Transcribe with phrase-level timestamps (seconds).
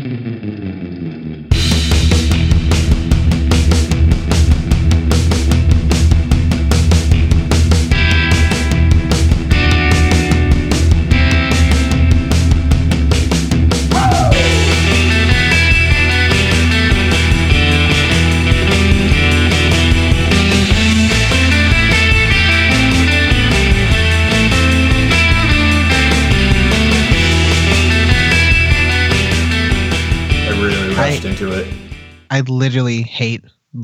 [0.00, 0.28] Mm-hmm.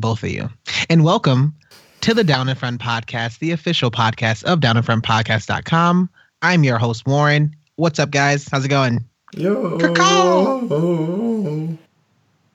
[0.07, 0.49] both of you.
[0.89, 1.53] And welcome
[2.03, 6.09] to the Down in Front podcast, the official podcast of downinfrontpodcast.com.
[6.43, 7.57] I'm your host, Warren.
[7.75, 8.47] What's up, guys?
[8.49, 9.05] How's it going?
[9.37, 9.77] Yo.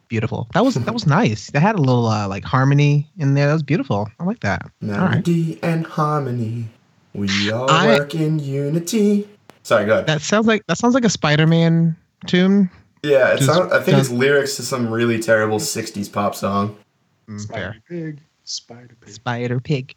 [0.08, 0.48] Beautiful.
[0.54, 1.52] That was that was nice.
[1.52, 3.48] That had a little uh, like harmony in there.
[3.48, 4.08] That was beautiful.
[4.18, 4.62] I like that.
[4.84, 5.09] All right.
[5.09, 6.70] Melody and harmony.
[7.14, 9.28] We all I- work in unity.
[9.64, 10.08] Sorry, go ahead.
[10.08, 11.98] That sounds like that sounds like a Spider-Man
[12.28, 12.70] tune.
[13.04, 16.78] yeah, it just- sound, I think it's lyrics to some really terrible 60s pop song.
[17.27, 17.39] Mm.
[17.39, 18.22] Spider Pig.
[18.44, 19.14] Spider Pig.
[19.14, 19.95] Spider Pig.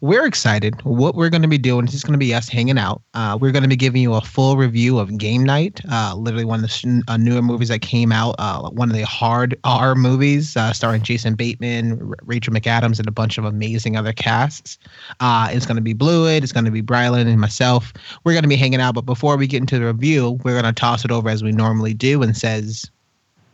[0.00, 0.82] We're excited.
[0.84, 3.02] What we're going to be doing is just going to be us hanging out.
[3.12, 6.44] Uh, we're going to be giving you a full review of Game Night, uh, literally
[6.44, 8.34] one of the uh, newer movies that came out.
[8.38, 13.06] Uh, one of the hard R movies, uh, starring Jason Bateman, R- Rachel McAdams, and
[13.06, 14.78] a bunch of amazing other casts.
[15.20, 16.42] Uh, it's going to be Blewett.
[16.42, 17.92] It's going to be Brylan and myself.
[18.24, 18.94] We're going to be hanging out.
[18.94, 21.52] But before we get into the review, we're going to toss it over as we
[21.52, 22.90] normally do and says,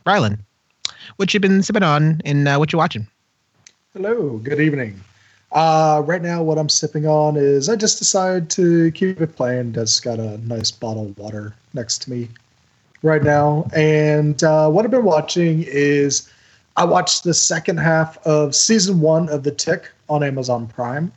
[0.06, 0.38] Brylan,
[1.16, 3.06] what you been sipping on and uh, what you watching?
[3.92, 5.00] Hello, good evening.
[5.52, 9.72] Uh, right now, what I'm sipping on is I just decided to keep it plain.
[9.72, 12.28] Just got a nice bottle of water next to me
[13.02, 13.68] right now.
[13.74, 16.30] And uh, what I've been watching is
[16.76, 21.12] I watched the second half of season one of The Tick on Amazon Prime.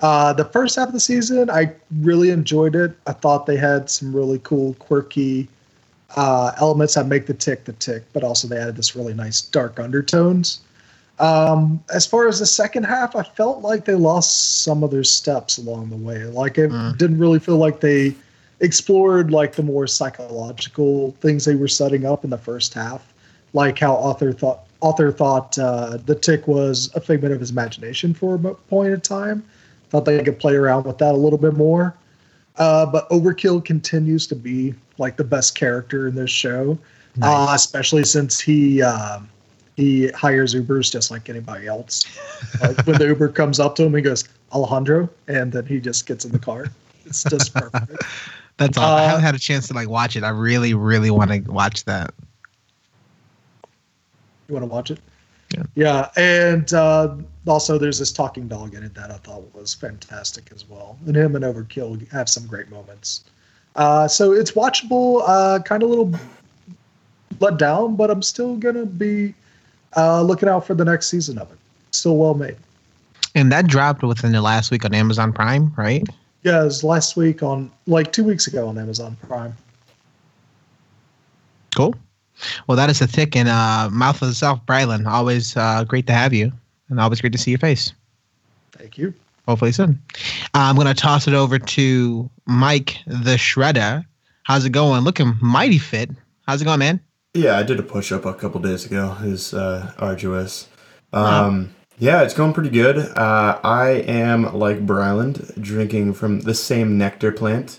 [0.00, 2.96] Uh, the first half of the season, I really enjoyed it.
[3.06, 5.48] I thought they had some really cool, quirky
[6.16, 9.40] uh, elements that make the tick the tick, but also they added this really nice
[9.40, 10.60] dark undertones.
[11.18, 15.04] Um, as far as the second half, I felt like they lost some of their
[15.04, 16.24] steps along the way.
[16.24, 16.96] Like it Mm.
[16.96, 18.14] didn't really feel like they
[18.60, 23.12] explored like the more psychological things they were setting up in the first half,
[23.52, 28.14] like how Arthur thought Arthur thought uh, the tick was a figment of his imagination
[28.14, 29.44] for a point in time.
[29.90, 31.94] Thought they could play around with that a little bit more.
[32.60, 36.78] Uh, but Overkill continues to be like the best character in this show,
[37.22, 39.28] uh, especially since he um,
[39.76, 42.04] he hires Ubers just like anybody else.
[42.60, 46.06] like when the Uber comes up to him, he goes Alejandro, and then he just
[46.06, 46.66] gets in the car.
[47.06, 47.90] It's just perfect.
[48.58, 48.84] That's all.
[48.94, 50.22] I Uh, haven't had a chance to like watch it.
[50.22, 52.12] I really, really want to watch that.
[54.48, 55.00] You want to watch it?
[55.54, 55.62] Yeah.
[55.74, 57.16] Yeah, and uh,
[57.46, 60.98] also there's this talking dog in it that I thought was fantastic as well.
[61.06, 63.24] And him and Overkill have some great moments.
[63.76, 66.12] Uh, so it's watchable, uh, kind of a little
[67.40, 69.34] let down, but I'm still gonna be
[69.96, 71.58] uh, looking out for the next season of it.
[71.92, 72.56] Still well made.
[73.34, 76.06] And that dropped within the last week on Amazon Prime, right?
[76.42, 79.56] Yeah, it was last week on like two weeks ago on Amazon Prime.
[81.74, 81.94] Cool.
[82.66, 85.06] Well, that is a thick and uh, mouth of the South, Brylan.
[85.06, 86.52] Always uh, great to have you,
[86.88, 87.92] and always great to see your face.
[88.72, 89.12] Thank you.
[89.46, 90.00] Hopefully soon.
[90.54, 94.04] I'm gonna toss it over to Mike the Shredder.
[94.44, 95.02] How's it going?
[95.02, 96.10] Looking mighty fit.
[96.46, 97.00] How's it going, man?
[97.34, 99.16] Yeah, I did a push up a couple days ago.
[99.22, 100.68] It was uh, arduous.
[101.12, 102.98] Um, Yeah, it's going pretty good.
[102.98, 107.78] Uh, I am like Brylan, drinking from the same nectar plant.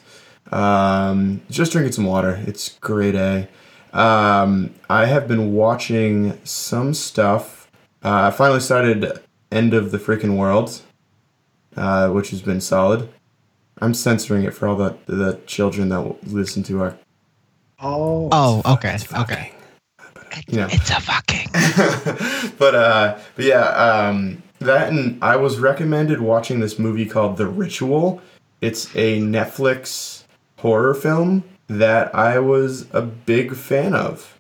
[0.52, 2.42] Um, just drinking some water.
[2.46, 3.48] It's great, A.
[3.94, 7.70] Um, I have been watching some stuff.
[8.04, 9.20] Uh, I finally started
[9.52, 10.82] End of the Freaking World,
[11.76, 13.10] uh, which has been solid.
[13.80, 16.98] I'm censoring it for all the the children that will listen to our.
[17.80, 19.52] Oh, Oh, okay, It's okay.
[19.98, 20.68] fucking- You know.
[20.72, 21.48] It's a fucking.
[22.58, 27.48] but uh but yeah um that and i was recommended watching this movie called the
[27.48, 28.22] ritual
[28.62, 30.24] it's a netflix
[30.58, 31.44] horror film
[31.80, 34.40] that i was a big fan of.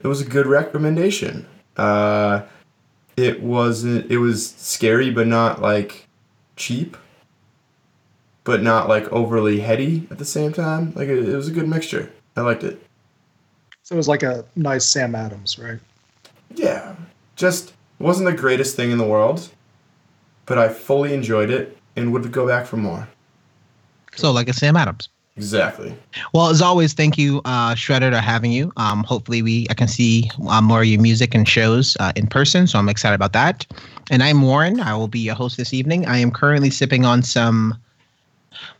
[0.00, 1.46] It was a good recommendation.
[1.76, 2.42] Uh
[3.16, 6.06] it wasn't it was scary but not like
[6.56, 6.96] cheap.
[8.44, 10.92] But not like overly heady at the same time.
[10.94, 12.10] Like it, it was a good mixture.
[12.36, 12.82] I liked it.
[13.82, 15.78] So it was like a nice Sam Adams, right?
[16.54, 16.94] Yeah,
[17.36, 19.48] just wasn't the greatest thing in the world,
[20.46, 23.08] but I fully enjoyed it and would go back for more.
[24.16, 25.08] So, like a Sam Adams.
[25.36, 25.96] Exactly.
[26.34, 28.72] Well, as always, thank you, uh, Shredder, to having you.
[28.76, 32.26] Um, hopefully, we I can see uh, more of your music and shows uh, in
[32.26, 33.66] person, so I'm excited about that.
[34.10, 34.80] And I'm Warren.
[34.80, 36.06] I will be your host this evening.
[36.06, 37.74] I am currently sipping on some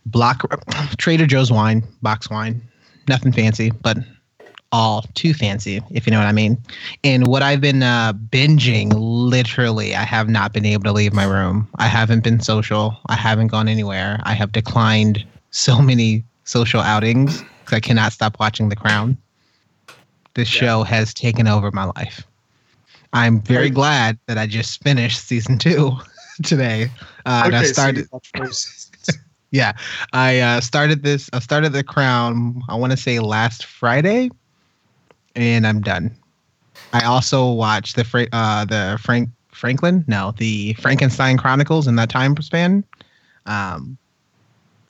[0.05, 0.43] block
[0.97, 2.61] Trader Joe's wine, box wine.
[3.07, 3.97] Nothing fancy, but
[4.71, 6.57] all too fancy, if you know what I mean.
[7.03, 11.25] And what I've been uh, binging, literally, I have not been able to leave my
[11.25, 11.67] room.
[11.79, 12.97] I haven't been social.
[13.07, 14.19] I haven't gone anywhere.
[14.23, 19.17] I have declined so many social outings because I cannot stop watching The Crown.
[20.33, 20.59] This yeah.
[20.59, 22.27] show has taken over my life.
[23.13, 25.93] I'm very glad that I just finished season two
[26.43, 26.89] today.
[27.25, 28.07] Uh, okay, and I started.
[29.51, 29.73] yeah,
[30.13, 31.29] I uh, started this.
[31.33, 32.61] I started The Crown.
[32.69, 34.29] I want to say last Friday,
[35.35, 36.15] and I'm done.
[36.93, 42.09] I also watched the Fra- uh, the Frank Franklin, no, the Frankenstein Chronicles in that
[42.09, 42.83] time span.
[43.45, 43.97] Um,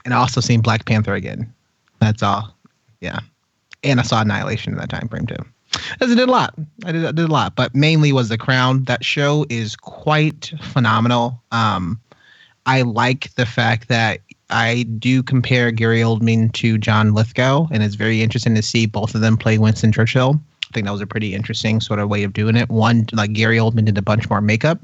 [0.06, 1.52] and I also seen Black Panther again.
[2.00, 2.54] That's all.
[3.00, 3.20] Yeah,
[3.84, 5.44] and I saw Annihilation in that time frame too.
[6.02, 6.54] I did a lot.
[6.86, 8.84] I did, I did a lot, but mainly was The Crown.
[8.86, 11.42] That show is quite phenomenal.
[11.52, 12.00] Um,
[12.66, 14.20] I like the fact that
[14.50, 19.16] I do compare Gary Oldman to John Lithgow, and it's very interesting to see both
[19.16, 20.40] of them play Winston Churchill.
[20.70, 22.70] I think that was a pretty interesting sort of way of doing it.
[22.70, 24.80] One, like Gary Oldman did a bunch more makeup.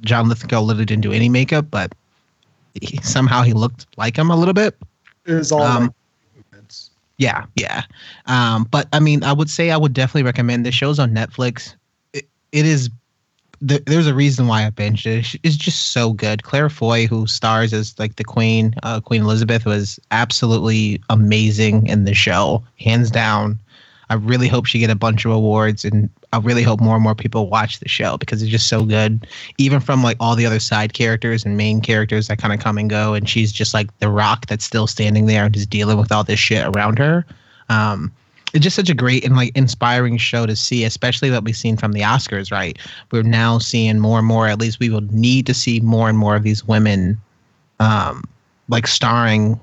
[0.00, 1.94] John Lithgow literally didn't do any makeup, but
[2.80, 4.76] he, somehow he looked like him a little bit.
[5.26, 5.94] It was all um,
[7.18, 7.82] yeah, yeah.
[8.26, 11.74] Um, but I mean, I would say I would definitely recommend this show's on Netflix.
[12.14, 12.88] it, it is
[13.60, 15.38] there's a reason why I binged it.
[15.42, 16.44] It's just so good.
[16.44, 22.04] Claire Foy, who stars as like the Queen, uh, Queen Elizabeth, was absolutely amazing in
[22.04, 23.58] the show, hands down.
[24.10, 27.02] I really hope she get a bunch of awards, and I really hope more and
[27.02, 29.24] more people watch the show because it's just so good.
[29.56, 32.76] Even from like all the other side characters and main characters that kind of come
[32.76, 35.96] and go, and she's just like the rock that's still standing there and just dealing
[35.96, 37.24] with all this shit around her.
[37.68, 38.12] Um,
[38.52, 41.76] it's just such a great and like inspiring show to see, especially what we've seen
[41.76, 42.50] from the Oscars.
[42.50, 42.80] Right,
[43.12, 44.48] we're now seeing more and more.
[44.48, 47.16] At least we will need to see more and more of these women,
[47.78, 48.24] um,
[48.68, 49.60] like starring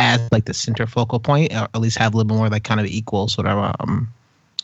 [0.00, 2.64] as like the center focal point, or at least have a little bit more like
[2.64, 4.08] kind of equal sort of um,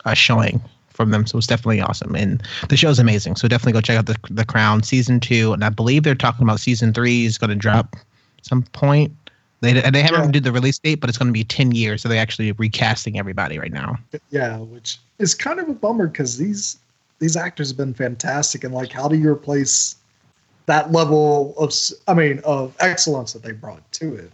[0.04, 0.60] a showing
[0.90, 1.26] from them.
[1.26, 3.36] So it's definitely awesome, and the show's amazing.
[3.36, 6.42] So definitely go check out the the Crown season two, and I believe they're talking
[6.44, 7.96] about season three is going to drop
[8.42, 9.12] some point
[9.60, 10.30] they they haven't yeah.
[10.30, 13.18] did the release date, but it's going to be ten years, so they're actually recasting
[13.18, 13.98] everybody right now.
[14.30, 16.78] Yeah, which is kind of a bummer because these
[17.18, 19.96] these actors have been fantastic, and like, how do you replace
[20.66, 21.72] that level of
[22.06, 24.30] I mean of excellence that they brought to it?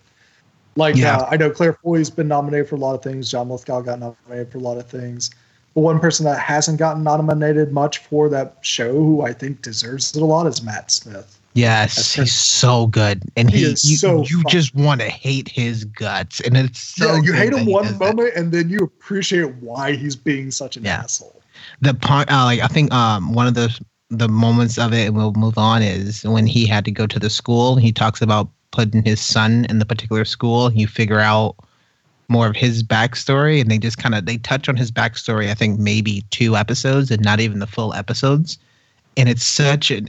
[0.76, 1.19] Like, yeah.
[1.19, 3.30] uh, I know Claire Foy's been nominated for a lot of things.
[3.30, 5.30] John Lithgow got nominated for a lot of things.
[5.74, 10.14] But one person that hasn't gotten nominated much for that show, who I think deserves
[10.14, 11.38] it a lot, is Matt Smith.
[11.54, 15.84] Yes, he's so good, and he, he you, so you just want to hate his
[15.84, 17.20] guts, and it's so yeah.
[17.22, 18.36] You hate him one moment, that.
[18.36, 21.00] and then you appreciate why he's being such an yeah.
[21.00, 21.42] asshole.
[21.82, 23.78] The part, uh, like I think, um, one of the
[24.08, 27.18] the moments of it, and we'll move on, is when he had to go to
[27.18, 27.76] the school.
[27.76, 30.72] He talks about putting his son in the particular school.
[30.72, 31.54] You figure out
[32.28, 35.48] more of his backstory, and they just kind of they touch on his backstory.
[35.48, 38.58] I think maybe two episodes, and not even the full episodes,
[39.16, 40.08] and it's such an.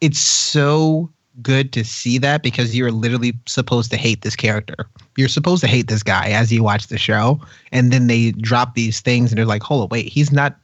[0.00, 1.10] It's so
[1.42, 4.88] good to see that because you're literally supposed to hate this character.
[5.16, 7.40] You're supposed to hate this guy as you watch the show,
[7.72, 10.56] and then they drop these things, and they're like, "Hold on, wait, he's not."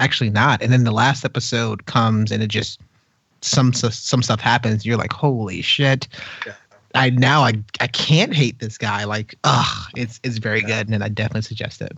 [0.00, 0.62] Actually, not.
[0.62, 2.80] And then the last episode comes, and it just
[3.40, 4.84] some some stuff happens.
[4.84, 6.08] You're like, "Holy shit!"
[6.46, 6.54] Yeah.
[6.94, 9.04] I now I I can't hate this guy.
[9.04, 10.82] Like, ugh, it's it's very yeah.
[10.82, 11.96] good, and I definitely suggest it.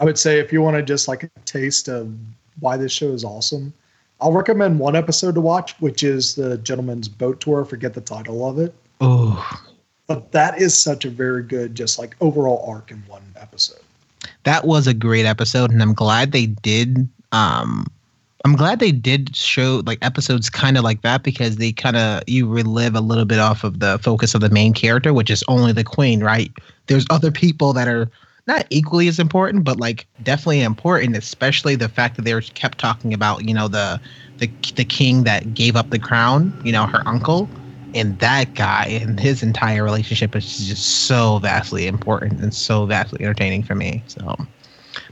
[0.00, 2.12] I would say if you want to just like a taste of
[2.60, 3.72] why this show is awesome,
[4.20, 7.64] I'll recommend one episode to watch, which is the Gentleman's Boat Tour.
[7.64, 8.74] forget the title of it.
[9.00, 9.60] Oh.
[10.06, 13.80] But that is such a very good, just like overall arc in one episode.
[14.44, 17.08] That was a great episode, and I'm glad they did.
[17.32, 17.86] Um,
[18.44, 22.22] I'm glad they did show like episodes kind of like that because they kind of
[22.26, 25.42] you relive a little bit off of the focus of the main character, which is
[25.48, 26.52] only the queen, right?
[26.86, 28.08] There's other people that are
[28.46, 32.78] not equally as important, but like definitely important, especially the fact that they were kept
[32.78, 34.00] talking about, you know, the
[34.38, 37.50] the the king that gave up the crown, you know, her uncle,
[37.92, 43.18] and that guy and his entire relationship is just so vastly important and so vastly
[43.20, 44.02] entertaining for me.
[44.06, 44.36] So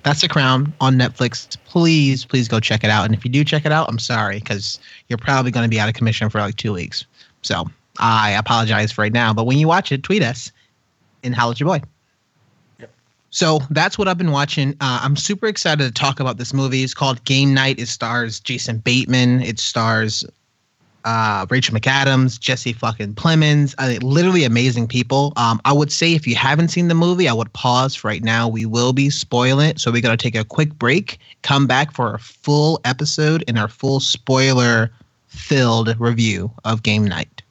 [0.07, 1.57] that's the crown on Netflix.
[1.65, 3.07] Please, please go check it out.
[3.07, 5.81] And if you do check it out, I'm sorry because you're probably going to be
[5.81, 7.05] out of commission for like two weeks.
[7.43, 9.35] So I apologize for right now.
[9.35, 10.53] But when you watch it, tweet us
[11.25, 11.83] and holla at your boy.
[12.79, 12.91] Yep.
[13.31, 14.75] So that's what I've been watching.
[14.81, 16.85] Uh, I'm super excited to talk about this movie.
[16.85, 17.81] It's called Game Night.
[17.81, 19.41] It stars Jason Bateman.
[19.41, 20.25] It stars
[21.07, 23.75] uh, Rachel McAdams, Jesse fucking Plemons.
[23.79, 25.33] Uh, literally amazing people.
[25.37, 28.49] Um, I would say if you haven't seen the movie, I would pause right now.
[28.49, 31.19] We will be spoiling it, so we're gonna take a quick break.
[31.43, 34.91] Come back for a full episode and our full spoiler
[35.29, 37.43] filled review of Game Night.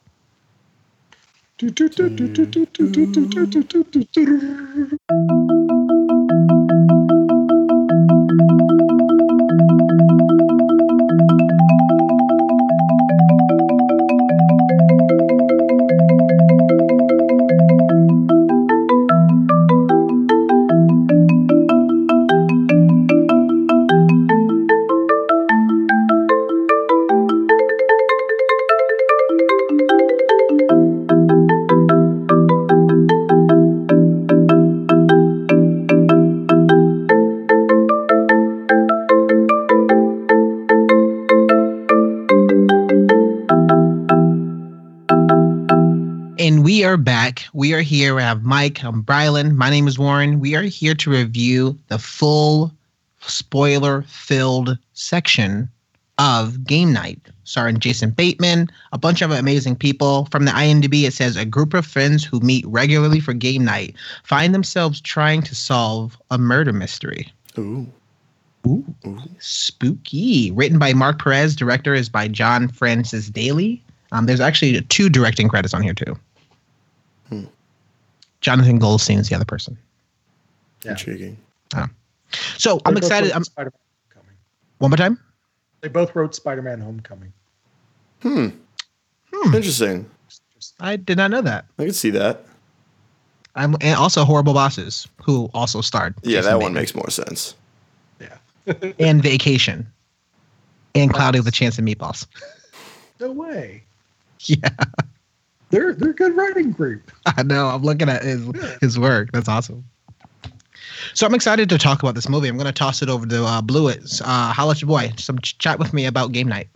[48.66, 48.82] Mike.
[48.82, 49.54] I'm Brylan.
[49.54, 50.40] My name is Warren.
[50.40, 52.72] We are here to review the full
[53.20, 55.68] spoiler filled section
[56.18, 60.26] of Game Night, starring Jason Bateman, a bunch of amazing people.
[60.32, 63.94] From the IMDb, it says a group of friends who meet regularly for game night
[64.24, 67.32] find themselves trying to solve a murder mystery.
[67.56, 67.86] Ooh.
[68.66, 68.84] Ooh,
[69.38, 70.50] spooky.
[70.50, 73.80] Written by Mark Perez, director is by John Francis Daley.
[74.10, 76.18] Um, there's actually two directing credits on here too.
[78.46, 79.76] Jonathan Goldstein is the other person.
[80.84, 80.92] Yeah.
[80.92, 81.36] Intriguing.
[82.58, 83.32] So They I'm excited.
[83.32, 83.80] I'm, Spider-Man
[84.14, 84.36] Homecoming.
[84.78, 85.18] one more time.
[85.80, 87.32] They both wrote Spider-Man Homecoming.
[88.22, 88.50] Hmm.
[89.32, 89.52] Hmm.
[89.52, 90.08] Interesting.
[90.78, 91.64] I did not know that.
[91.80, 92.44] I can see that.
[93.56, 96.14] I'm and also horrible bosses who also starred.
[96.22, 97.56] Yeah, Jason that one makes more sense.
[98.20, 98.36] Yeah.
[99.00, 99.90] and Vacation
[100.94, 102.28] and Cloudy with a Chance of Meatballs.
[103.18, 103.82] no way.
[104.44, 104.68] Yeah,
[105.76, 107.12] They're they're a good writing group.
[107.26, 107.66] I know.
[107.66, 108.48] I'm looking at his
[108.80, 109.30] his work.
[109.32, 109.84] That's awesome.
[111.12, 112.48] So I'm excited to talk about this movie.
[112.48, 114.20] I'm going to toss it over to uh, Blewett.
[114.22, 115.12] Uh, holla at your boy.
[115.18, 116.68] Some ch- chat with me about game night.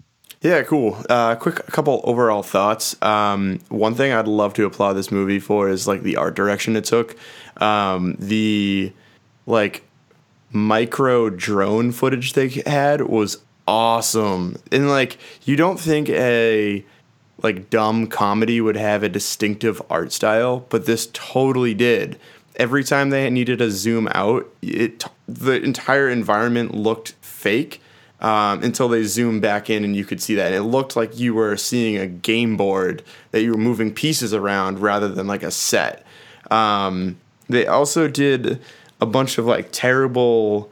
[0.43, 1.03] Yeah, cool.
[1.09, 3.01] Uh, quick, a couple overall thoughts.
[3.03, 6.77] Um, one thing I'd love to applaud this movie for is like the art direction
[6.77, 7.17] it took.
[7.61, 8.93] Um, the
[9.47, 9.83] like
[10.53, 16.85] micro drone footage they had was awesome, and like you don't think a
[17.43, 22.19] like dumb comedy would have a distinctive art style, but this totally did.
[22.57, 27.81] Every time they needed to zoom out, it the entire environment looked fake
[28.21, 30.53] um, until they zoomed back in and you could see that.
[30.53, 34.81] It looked like you were seeing a game board that you were moving pieces around
[34.81, 36.05] rather than like a set.
[36.51, 37.19] Um,
[37.49, 38.61] they also did
[39.01, 40.71] a bunch of like terrible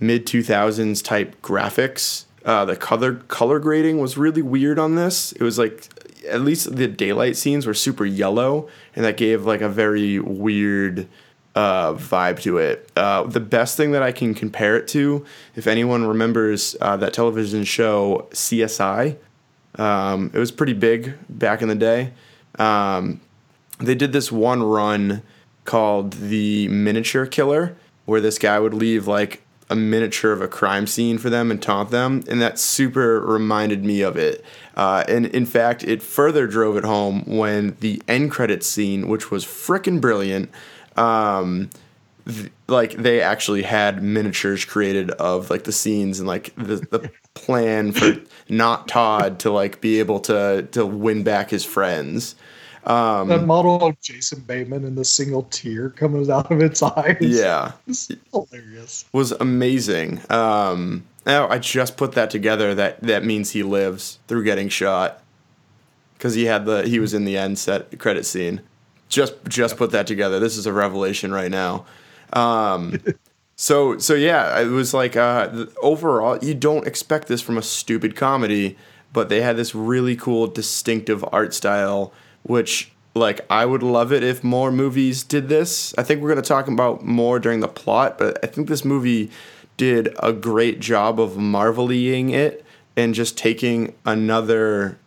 [0.00, 2.24] mid 2000s type graphics.
[2.44, 5.32] Uh, the color color grading was really weird on this.
[5.32, 5.88] It was like
[6.28, 11.08] at least the daylight scenes were super yellow, and that gave like a very weird
[11.54, 12.90] uh, vibe to it.
[12.96, 15.24] Uh, the best thing that I can compare it to,
[15.56, 19.16] if anyone remembers uh, that television show CSI,
[19.76, 22.12] um, it was pretty big back in the day.
[22.58, 23.20] Um,
[23.78, 25.22] they did this one run
[25.64, 30.86] called the Miniature Killer, where this guy would leave like a miniature of a crime
[30.86, 34.44] scene for them and taunt them, and that super reminded me of it.
[34.76, 39.30] Uh, and in fact, it further drove it home when the end credits scene, which
[39.30, 40.50] was frickin' brilliant,
[40.96, 41.70] um,
[42.26, 47.10] th- like they actually had miniatures created of like the scenes and like the, the
[47.34, 48.14] plan for
[48.48, 52.34] not Todd to like be able to to win back his friends.
[52.84, 57.18] Um, that model of Jason Bateman and the single tear coming out of its eyes.
[57.20, 59.04] yeah, It's hilarious.
[59.12, 60.20] was amazing.
[60.30, 62.74] Um, now I just put that together.
[62.74, 65.22] That that means he lives through getting shot
[66.14, 68.62] because he had the he was in the end set credit scene.
[69.08, 70.38] Just just put that together.
[70.40, 71.84] This is a revelation right now.
[72.32, 72.98] Um,
[73.56, 78.16] so so yeah, it was like uh, overall you don't expect this from a stupid
[78.16, 78.78] comedy,
[79.12, 84.22] but they had this really cool distinctive art style, which like I would love it
[84.22, 85.94] if more movies did this.
[85.98, 89.30] I think we're gonna talk about more during the plot, but I think this movie
[89.76, 92.64] did a great job of marveling it
[92.96, 94.98] and just taking another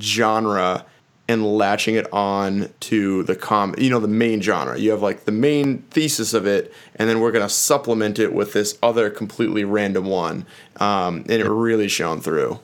[0.00, 0.86] genre
[1.28, 5.24] and latching it on to the com you know the main genre you have like
[5.24, 9.10] the main thesis of it and then we're going to supplement it with this other
[9.10, 12.58] completely random one um, and it really shone through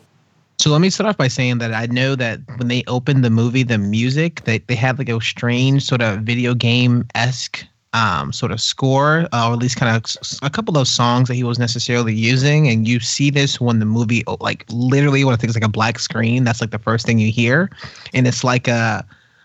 [0.63, 3.31] So let me start off by saying that I know that when they opened the
[3.31, 8.33] movie, the music they they had like a strange sort of video game esque um,
[8.33, 11.43] sort of score, uh, or at least kind of a couple of songs that he
[11.43, 12.69] was necessarily using.
[12.69, 15.65] And you see this when the movie, oh, like literally, when I think it's like
[15.65, 17.69] a black screen, that's like the first thing you hear,
[18.15, 19.05] and it's like a.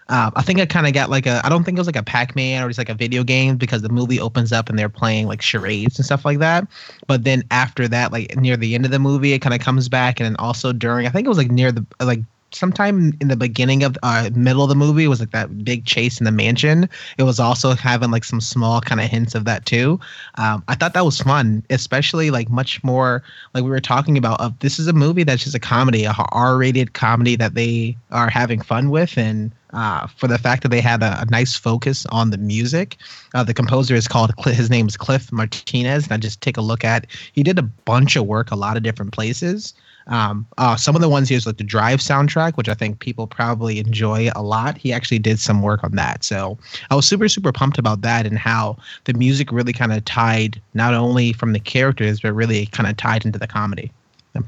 [0.10, 1.42] Uh, I think I kind of got like a.
[1.44, 3.82] I don't think it was like a Pac-Man or just like a video game because
[3.82, 6.68] the movie opens up and they're playing like charades and stuff like that.
[7.08, 9.90] But then after that, like near the end of the movie, it kind of comes
[9.90, 12.22] back, and then also during, I think it was like near the like
[12.52, 15.84] sometime in the beginning of uh middle of the movie it was like that big
[15.86, 16.88] chase in the mansion
[17.18, 20.00] it was also having like some small kind of hints of that too
[20.36, 23.22] um i thought that was fun especially like much more
[23.54, 26.14] like we were talking about of this is a movie that's just a comedy a
[26.32, 30.82] r-rated comedy that they are having fun with and uh, for the fact that they
[30.82, 32.98] had a, a nice focus on the music.
[33.34, 36.06] Uh, the composer is called, his name is Cliff Martinez.
[36.06, 38.78] And I just take a look at, he did a bunch of work a lot
[38.78, 39.74] of different places.
[40.08, 43.00] Um, uh, some of the ones he was like the Drive soundtrack, which I think
[43.00, 44.78] people probably enjoy a lot.
[44.78, 46.24] He actually did some work on that.
[46.24, 46.58] So
[46.90, 50.62] I was super, super pumped about that and how the music really kind of tied
[50.74, 53.92] not only from the characters, but really kind of tied into the comedy.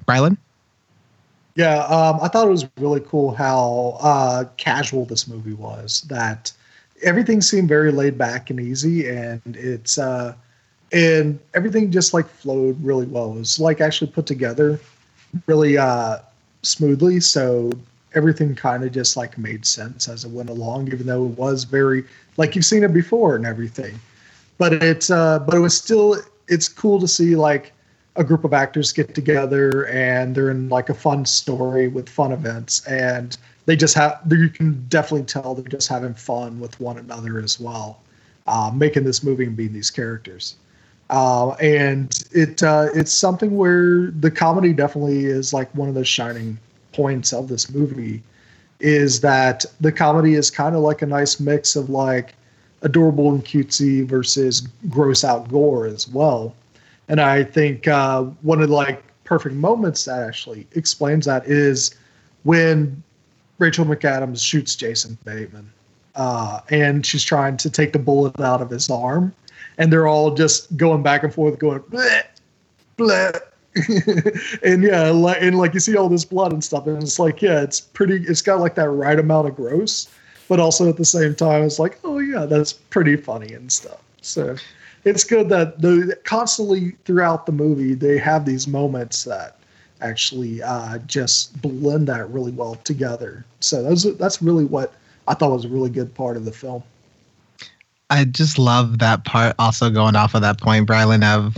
[0.05, 0.37] Brylan?
[1.59, 6.03] Yeah, um, I thought it was really cool how uh, casual this movie was.
[6.03, 6.53] That
[7.03, 10.35] everything seemed very laid back and easy, and it's uh,
[10.93, 13.33] and everything just like flowed really well.
[13.33, 14.79] It was like actually put together
[15.47, 16.19] really uh,
[16.61, 17.73] smoothly, so
[18.15, 21.65] everything kind of just like made sense as it went along, even though it was
[21.65, 22.05] very
[22.37, 23.99] like you've seen it before and everything.
[24.57, 26.15] But it's uh, but it was still
[26.47, 27.73] it's cool to see like
[28.15, 32.31] a group of actors get together and they're in like a fun story with fun
[32.31, 36.97] events and they just have you can definitely tell they're just having fun with one
[36.97, 38.01] another as well
[38.49, 40.55] uh, making this movie and being these characters.
[41.11, 46.05] Uh, and it uh, it's something where the comedy definitely is like one of the
[46.05, 46.57] shining
[46.91, 48.21] points of this movie
[48.79, 52.35] is that the comedy is kind of like a nice mix of like
[52.81, 56.55] adorable and cutesy versus gross out gore as well
[57.09, 61.95] and I think uh, one of the like perfect moments that actually explains that is
[62.43, 63.03] when
[63.57, 65.71] Rachel McAdams shoots Jason Bateman,
[66.15, 69.33] uh, and she's trying to take the bullet out of his arm,
[69.77, 72.23] and they're all just going back and forth, going bleh,
[72.97, 73.39] bleh.
[74.63, 77.41] and yeah, like and like you see all this blood and stuff, and it's like
[77.41, 78.15] yeah, it's pretty.
[78.27, 80.09] It's got like that right amount of gross,
[80.47, 83.99] but also at the same time, it's like oh yeah, that's pretty funny and stuff.
[84.21, 84.55] So
[85.05, 89.55] it's good that the constantly throughout the movie they have these moments that
[90.01, 93.45] actually uh, just blend that really well together.
[93.59, 94.93] So that's that's really what
[95.27, 96.83] I thought was a really good part of the film.
[98.09, 99.55] I just love that part.
[99.59, 101.55] Also going off of that point, Brylan, of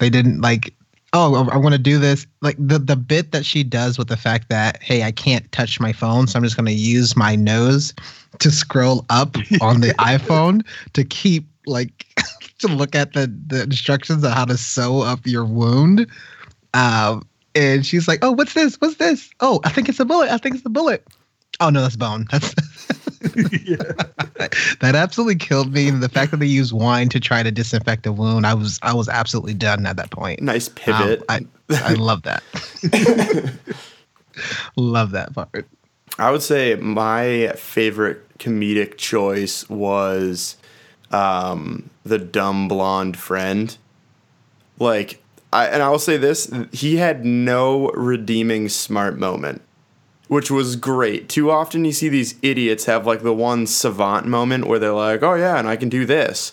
[0.00, 0.74] they didn't like.
[1.14, 2.26] Oh, I want to do this.
[2.42, 5.80] Like the the bit that she does with the fact that hey, I can't touch
[5.80, 7.94] my phone, so I'm just going to use my nose
[8.40, 12.06] to scroll up on the iPhone to keep like
[12.58, 16.06] to look at the the instructions on how to sew up your wound.
[16.74, 18.76] Um, and she's like, "Oh, what's this?
[18.76, 19.30] What's this?
[19.40, 20.30] Oh, I think it's a bullet.
[20.30, 21.06] I think it's a bullet.
[21.60, 22.26] Oh no, that's bone.
[22.30, 22.54] That's
[24.80, 25.90] that absolutely killed me.
[25.90, 28.94] The fact that they use wine to try to disinfect a wound, I was I
[28.94, 30.40] was absolutely done at that point.
[30.40, 31.24] Nice pivot.
[31.28, 32.42] Um, I I love that.
[34.76, 35.66] love that part.
[36.18, 40.56] I would say my favorite comedic choice was
[41.10, 43.76] um, the dumb blonde friend.
[44.78, 49.62] Like, I, and I will say this: he had no redeeming smart moment,
[50.28, 51.28] which was great.
[51.28, 55.22] Too often you see these idiots have like the one savant moment where they're like,
[55.22, 56.52] "Oh yeah, and I can do this."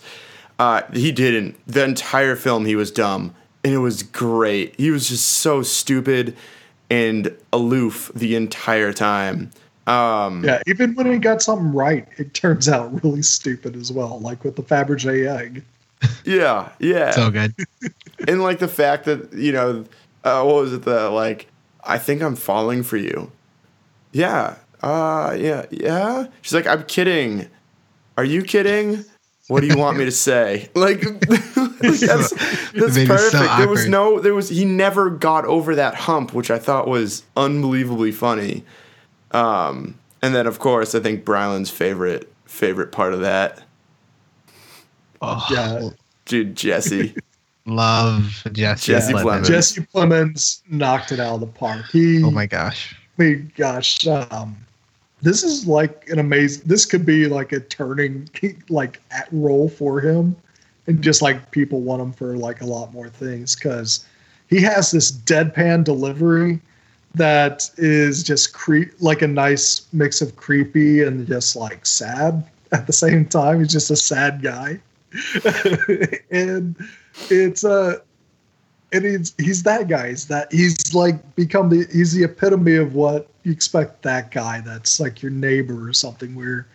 [0.57, 1.57] Uh, he didn't.
[1.67, 4.75] The entire film, he was dumb, and it was great.
[4.77, 6.35] He was just so stupid
[6.89, 9.51] and aloof the entire time.
[9.87, 14.19] Um, yeah, even when he got something right, it turns out really stupid as well,
[14.19, 15.63] like with the Fabergé egg.
[16.23, 17.11] Yeah, yeah.
[17.11, 17.53] So good.
[18.27, 19.85] and like the fact that, you know,
[20.23, 21.47] uh, what was it, the like,
[21.83, 23.31] I think I'm falling for you.
[24.11, 26.27] Yeah, uh, yeah, yeah.
[26.41, 27.47] She's like, I'm kidding.
[28.17, 29.03] Are you kidding?
[29.47, 30.69] What do you want me to say?
[30.75, 31.01] Like,
[31.99, 32.31] that's,
[32.71, 33.31] that's perfect.
[33.31, 36.87] So there was no, there was, he never got over that hump, which I thought
[36.87, 38.63] was unbelievably funny.
[39.35, 43.61] Um, and then of course, I think Brylan's favorite favorite part of that.
[45.21, 45.89] Oh, yeah,
[46.25, 47.15] dude, Jesse.
[47.65, 48.91] Love Jesse.
[48.91, 49.47] Jesse Plemons.
[49.47, 51.85] Jesse Plemons knocked it out of the park.
[51.91, 52.95] He, oh my gosh.
[53.17, 54.55] I mean, gosh, um,
[55.21, 56.63] this is like an amazing.
[56.65, 58.29] This could be like a turning
[58.69, 60.35] like at role for him,
[60.87, 64.05] and just like people want him for like a lot more things because
[64.47, 66.61] he has this deadpan delivery
[67.15, 72.87] that is just creep like a nice mix of creepy and just like sad at
[72.87, 73.59] the same time.
[73.59, 74.79] He's just a sad guy.
[76.31, 76.75] and
[77.29, 77.99] it's uh
[78.91, 80.09] and he's he's that guy.
[80.09, 84.61] He's that he's like become the he's the epitome of what you expect that guy
[84.61, 86.67] that's like your neighbor or something where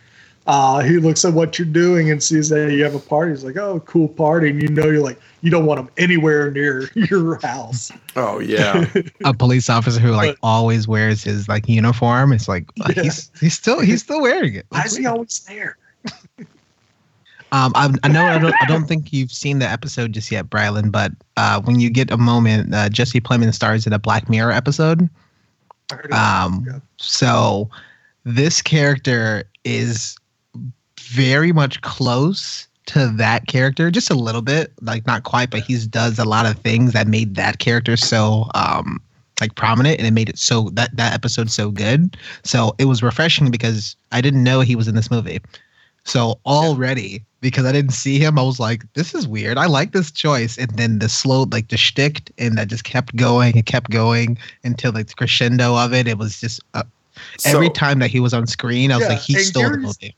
[0.47, 3.31] uh, he looks at what you're doing and sees that you have a party.
[3.31, 6.49] He's like, "Oh, cool party," and you know you're like, you don't want him anywhere
[6.51, 7.91] near your house.
[8.15, 8.85] Oh yeah,
[9.25, 12.33] a police officer who like but, always wears his like uniform.
[12.33, 13.03] It's like yeah.
[13.03, 14.65] he's he's still he's still wearing it.
[14.69, 15.77] Why is he always there?
[17.53, 20.49] Um, I, I, know I don't, I don't think you've seen the episode just yet,
[20.49, 24.29] Brylan, but uh, when you get a moment, uh, Jesse Plemons stars in a Black
[24.29, 25.09] Mirror episode.
[26.13, 27.69] Um, so
[28.23, 30.15] this character is
[31.11, 35.77] very much close to that character, just a little bit, like not quite, but he
[35.87, 39.01] does a lot of things that made that character so um
[39.39, 42.15] like prominent and it made it so that that episode so good.
[42.43, 45.39] So it was refreshing because I didn't know he was in this movie.
[46.03, 49.57] So already, because I didn't see him, I was like, "This is weird.
[49.57, 53.15] I like this choice." And then the slow, like the shtick, and that just kept
[53.15, 56.07] going and kept going until like the crescendo of it.
[56.07, 56.83] It was just uh,
[57.37, 59.77] so, every time that he was on screen, I was yeah, like, "He stole the
[59.77, 60.15] movie."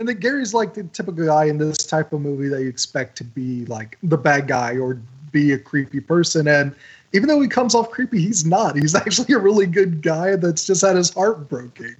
[0.00, 3.16] And then Gary's like the typical guy in this type of movie that you expect
[3.18, 4.98] to be like the bad guy or
[5.30, 6.48] be a creepy person.
[6.48, 6.74] And
[7.12, 8.76] even though he comes off creepy, he's not.
[8.76, 11.94] He's actually a really good guy that's just had his heart broken,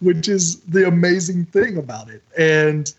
[0.00, 2.22] which is the amazing thing about it.
[2.36, 2.92] And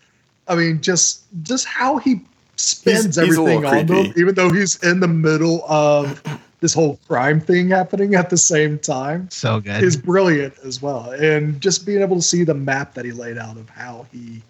[0.48, 2.22] I mean, just just how he
[2.56, 6.22] spends He's- he's everything little on them, even though he's in the middle of
[6.60, 9.82] this whole crime thing happening at the same time So good.
[9.82, 11.10] is brilliant as well.
[11.10, 14.42] And just being able to see the map that he laid out of how he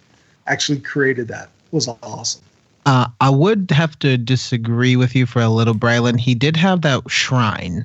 [0.47, 2.43] actually created that was awesome.
[2.87, 6.21] Uh, I would have to disagree with you for a little, Braylon.
[6.21, 7.85] He did have that shrine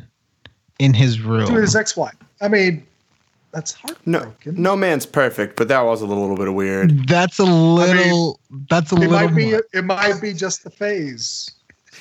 [0.77, 1.47] in his room.
[1.47, 2.13] To his ex-wife.
[2.39, 2.85] I mean,
[3.51, 4.61] that's No, heartbroken.
[4.61, 7.07] no man's perfect, but that was a little, little bit of weird.
[7.07, 8.39] That's a little.
[8.69, 9.13] that's a it little.
[9.15, 9.63] might be more.
[9.73, 11.49] it might be just the phase.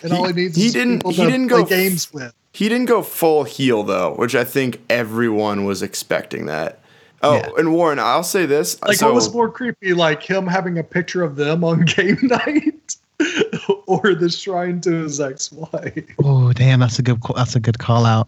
[0.03, 2.33] And He- all he needs he is didn't- he didn't go- games with.
[2.53, 6.81] He didn't go full heel though, which I think everyone was expecting that.
[7.23, 7.49] Oh, Yeah.
[7.59, 8.81] and Warren, I'll say this.
[8.83, 12.19] Like so, what was more creepy, like him having a picture of them on game
[12.23, 12.97] night,
[13.87, 16.05] or the shrine to his ex-wife?
[16.25, 16.81] Oh damn!
[16.81, 17.21] That's a good.
[17.21, 18.27] ca- That's a good call out.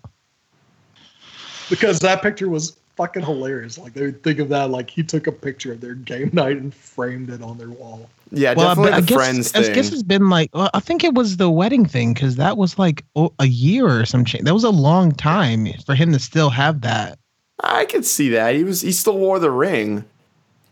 [1.71, 3.79] Because that picture was fucking hilarious.
[3.79, 6.59] Like they would think of that like he took a picture of their game night
[6.59, 8.11] and framed it on their wall.
[8.33, 9.75] Yeah, well, definitely I, the guess, friends I thing.
[9.75, 10.51] guess it's been like.
[10.55, 13.87] Well, I think it was the wedding thing because that was like oh, a year
[14.01, 14.45] or some change.
[14.45, 17.18] That was a long time for him to still have that.
[17.62, 18.55] I could see that.
[18.55, 20.05] He was he still wore the ring.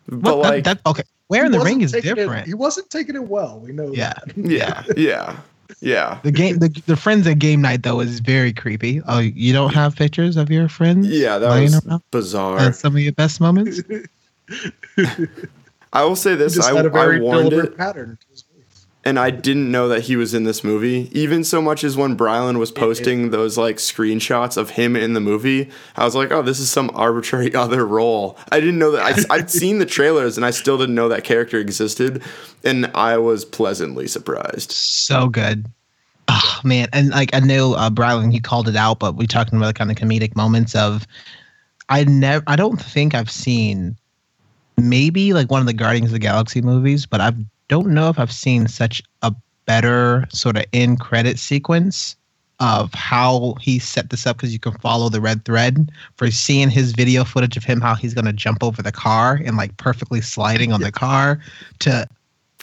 [0.09, 2.47] But What, like that, okay, wearing the ring is taking it- different.
[2.49, 3.61] he wasn't taking it well.
[3.61, 4.15] We know Yeah.
[4.27, 4.37] that.
[4.37, 5.37] yeah, yeah.
[5.81, 6.19] Yeah.
[6.25, 9.01] The game, the, the friends at game night though is very creepy.
[9.07, 11.07] Oh, you don't have pictures of your friends?
[11.09, 12.03] Yeah, that laying was around?
[12.11, 12.59] bizarre.
[12.59, 13.81] And some of your best moments.
[15.93, 18.19] I will say this: just I, had a very I warned it, pattern.
[18.21, 18.87] to his moves.
[19.05, 21.09] and I didn't know that he was in this movie.
[21.13, 25.21] Even so much as when Brylan was posting those like screenshots of him in the
[25.21, 29.27] movie, I was like, "Oh, this is some arbitrary other role." I didn't know that.
[29.31, 32.23] I, I'd seen the trailers, and I still didn't know that character existed,
[32.63, 34.71] and I was pleasantly surprised.
[34.73, 35.67] so good.
[36.29, 39.59] Oh man, and like I know uh, Brylan, he called it out, but we talking
[39.59, 41.05] about the kind of comedic moments of.
[41.89, 42.45] I never.
[42.47, 43.97] I don't think I've seen.
[44.89, 47.33] Maybe like one of the Guardians of the Galaxy movies, but I
[47.69, 49.35] don't know if I've seen such a
[49.67, 52.17] better sort of in credit sequence
[52.59, 56.69] of how he set this up because you can follow the red thread for seeing
[56.69, 60.21] his video footage of him how he's gonna jump over the car and like perfectly
[60.21, 61.41] sliding on the car
[61.79, 62.07] to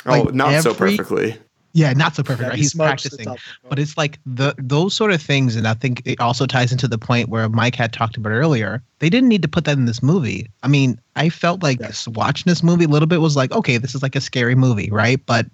[0.06, 1.38] Oh, Like, not so perfectly.
[1.78, 2.58] Yeah not so perfect Yeah, right?
[2.58, 3.28] he's practicing.
[3.70, 6.88] but it's like the those sort of things and i think it also ties into
[6.88, 9.86] the point where mike had talked about earlier they didn't need to put that in
[9.86, 10.50] this movie.
[10.64, 11.92] I mean i felt like Yeah.
[12.08, 14.90] watching this movie a little bit was like okay this is like a scary movie
[14.92, 15.24] right?
[15.26, 15.46] But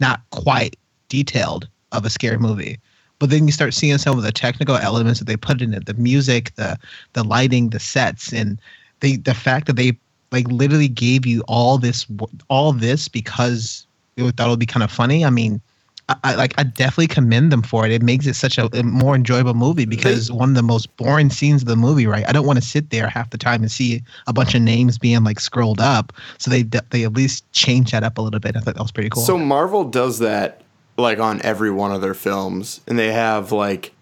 [0.00, 0.76] not quite
[1.08, 2.78] detailed of a scary movie.
[3.20, 5.86] But then you start seeing some of the technical elements that they put in it
[5.86, 6.76] the music the
[7.14, 8.60] the lighting the sets and
[9.00, 9.92] the the fact that they
[10.32, 12.06] like literally gave you all this
[12.48, 13.86] all this because
[14.26, 15.60] they thought it would be kind of funny i mean
[16.08, 17.92] I, I like I definitely commend them for it.
[17.92, 21.30] It makes it such a, a more enjoyable movie because one of the most boring
[21.30, 22.26] scenes of the movie, right?
[22.28, 24.98] I don't want to sit there half the time and see a bunch of names
[24.98, 26.12] being like scrolled up.
[26.38, 28.56] So they they at least change that up a little bit.
[28.56, 29.22] I thought that was pretty cool.
[29.22, 30.62] So Marvel does that
[30.96, 33.92] like on every one of their films, and they have like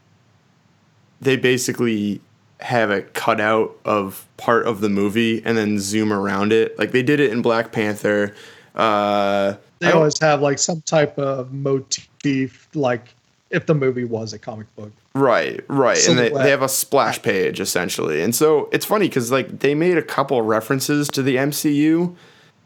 [1.20, 2.20] they basically
[2.61, 6.79] have a cutout of part of the movie and then zoom around it.
[6.79, 8.35] Like they did it in Black Panther.
[8.76, 13.14] Uh, They always have like some type of motif, like
[13.50, 14.92] if the movie was a comic book.
[15.14, 16.06] Right, right.
[16.08, 18.22] And they, they have a splash page essentially.
[18.22, 22.14] And so it's funny because like they made a couple references to the MCU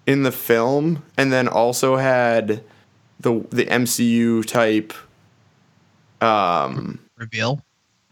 [0.07, 2.63] in the film and then also had
[3.21, 4.93] the the MCU type
[6.21, 7.63] um reveal.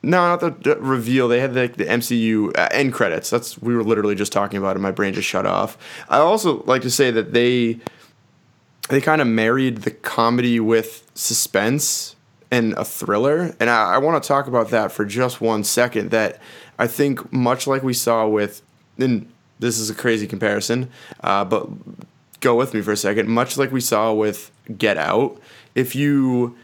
[0.03, 1.27] No, not the, the reveal.
[1.29, 3.31] They had like the, MCU uh, end credits.
[3.31, 4.79] That's we were literally just talking about it.
[4.79, 5.77] My brain just shut off.
[6.09, 7.81] I also like to say that they
[8.89, 12.15] they kind of married the comedy with suspense
[12.51, 13.55] and a thriller.
[13.61, 16.11] And I, I want to talk about that for just one second.
[16.11, 16.41] That
[16.79, 18.63] I think much like we saw with,
[18.99, 20.91] and this is a crazy comparison,
[21.25, 21.69] uh, but
[22.41, 23.29] go with me for a second.
[23.29, 25.41] Much like we saw with Get Out,
[25.75, 26.57] if you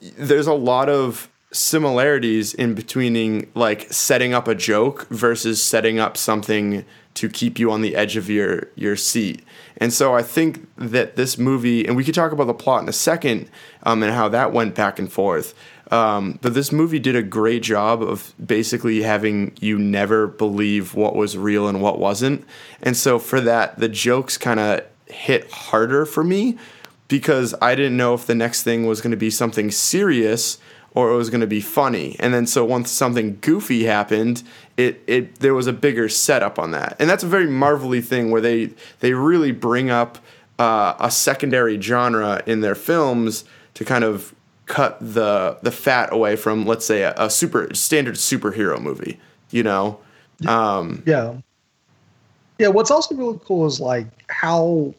[0.00, 6.16] there's a lot of similarities in betweening like setting up a joke versus setting up
[6.16, 9.44] something to keep you on the edge of your your seat.
[9.76, 12.88] And so I think that this movie, and we could talk about the plot in
[12.88, 13.48] a second,
[13.84, 15.54] um, and how that went back and forth.
[15.90, 21.14] Um, but this movie did a great job of basically having you never believe what
[21.14, 22.44] was real and what wasn't.
[22.82, 26.58] And so for that, the jokes kind of hit harder for me
[27.06, 30.58] because I didn't know if the next thing was going to be something serious
[30.94, 32.16] or it was going to be funny.
[32.20, 34.42] And then so once something goofy happened,
[34.76, 36.96] it it there was a bigger setup on that.
[36.98, 40.18] And that's a very marvelly thing where they they really bring up
[40.58, 44.34] uh, a secondary genre in their films to kind of
[44.66, 49.62] cut the the fat away from let's say a, a super standard superhero movie you
[49.62, 49.98] know
[50.46, 51.34] um Yeah.
[52.58, 54.94] Yeah, what's also really cool is like how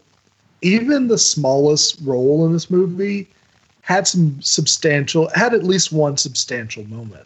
[0.61, 3.27] even the smallest role in this movie
[3.85, 7.25] had some substantial had at least one substantial moment.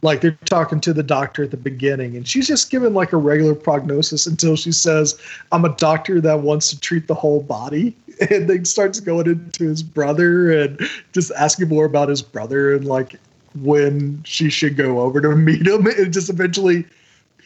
[0.00, 3.16] Like they're talking to the doctor at the beginning and she's just given like a
[3.16, 5.18] regular prognosis until she says,
[5.50, 7.94] I'm a doctor that wants to treat the whole body.
[8.32, 10.80] And then starts going into his brother and
[11.12, 13.14] just asking more about his brother and like
[13.60, 15.86] when she should go over to meet him.
[15.86, 16.84] And just eventually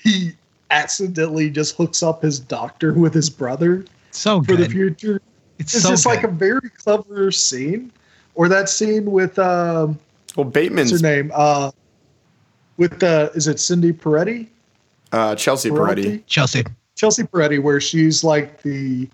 [0.03, 0.33] he
[0.71, 4.57] accidentally just hooks up his doctor with his brother So good.
[4.57, 5.21] for the future.
[5.59, 6.09] it's It's so just good.
[6.11, 7.93] like a very clever scene.
[8.35, 9.99] Or that scene with um
[10.37, 11.31] well what's bateman's her name?
[11.35, 11.71] Uh
[12.77, 14.49] with the is it Cindy Peretti?
[15.13, 16.65] uh chelsea peretti Chelsea
[16.97, 19.09] Chelsea Peretti, where she's like the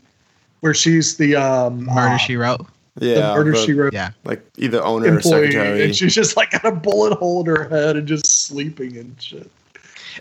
[0.60, 2.66] where she's the um Murder uh, She Wrote.
[2.94, 4.10] the yeah murder the- she wrote Yeah.
[4.24, 7.46] like either owner or employee secretary and she's just like got a bullet hole in
[7.46, 9.50] her head and just sleeping and shit.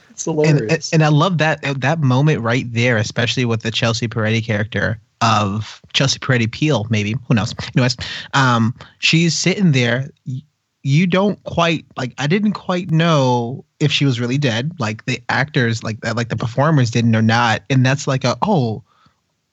[0.10, 0.60] It's hilarious.
[0.62, 4.43] and, and and I love that that moment right there, especially with the Chelsea Peretti
[4.43, 7.53] character of Chelsea Peretti Peel, maybe who knows.
[7.75, 7.97] Anyways,
[8.34, 10.10] um, she's sitting there.
[10.84, 12.13] You don't quite like.
[12.17, 14.71] I didn't quite know if she was really dead.
[14.80, 17.63] Like the actors, like that, like the performers didn't or not.
[17.69, 18.84] And that's like a oh.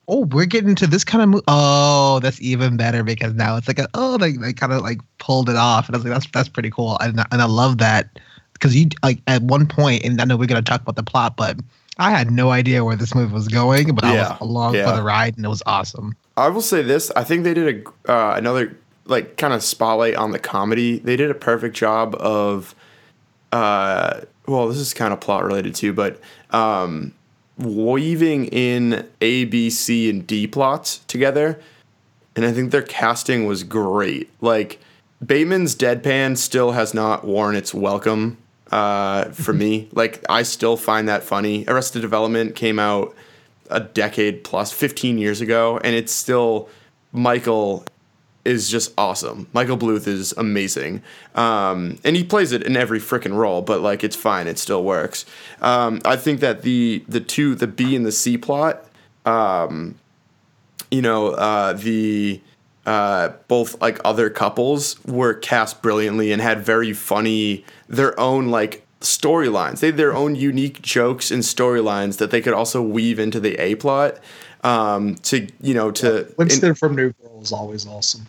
[0.07, 1.43] Oh, we're getting to this kind of movie.
[1.47, 4.99] Oh, that's even better because now it's like a oh, they, they kind of like
[5.17, 7.79] pulled it off, and I was like, that's that's pretty cool, and and I love
[7.79, 8.19] that
[8.53, 11.35] because you like at one point, and I know we're gonna talk about the plot,
[11.35, 11.57] but
[11.97, 14.89] I had no idea where this movie was going, but I was along yeah.
[14.89, 16.15] for the ride, and it was awesome.
[16.35, 20.15] I will say this: I think they did a uh, another like kind of spotlight
[20.15, 20.99] on the comedy.
[20.99, 22.75] They did a perfect job of,
[23.51, 27.13] uh, well, this is kind of plot related too, but um,
[27.57, 31.59] weaving in A, B, C, and D plots together,
[32.35, 34.29] and I think their casting was great.
[34.41, 34.79] Like
[35.25, 38.37] Bateman's deadpan still has not worn its welcome
[38.71, 39.89] uh, for me.
[39.95, 41.65] Like I still find that funny.
[41.67, 43.15] Arrested Development came out
[43.69, 46.69] a decade plus, 15 years ago, and it's still
[47.11, 47.85] Michael
[48.43, 49.47] is just awesome.
[49.53, 51.01] Michael Bluth is amazing,
[51.33, 53.61] um, and he plays it in every freaking role.
[53.61, 55.25] But like, it's fine; it still works.
[55.61, 58.85] Um, I think that the the two, the B and the C plot,
[59.25, 59.95] um,
[60.91, 62.39] you know, uh, the
[62.85, 68.85] uh, both like other couples were cast brilliantly and had very funny their own like
[69.01, 69.79] storylines.
[69.79, 73.55] They had their own unique jokes and storylines that they could also weave into the
[73.55, 74.19] A plot.
[74.63, 78.25] Um, to you know, to Winston from New Girl is always awesome.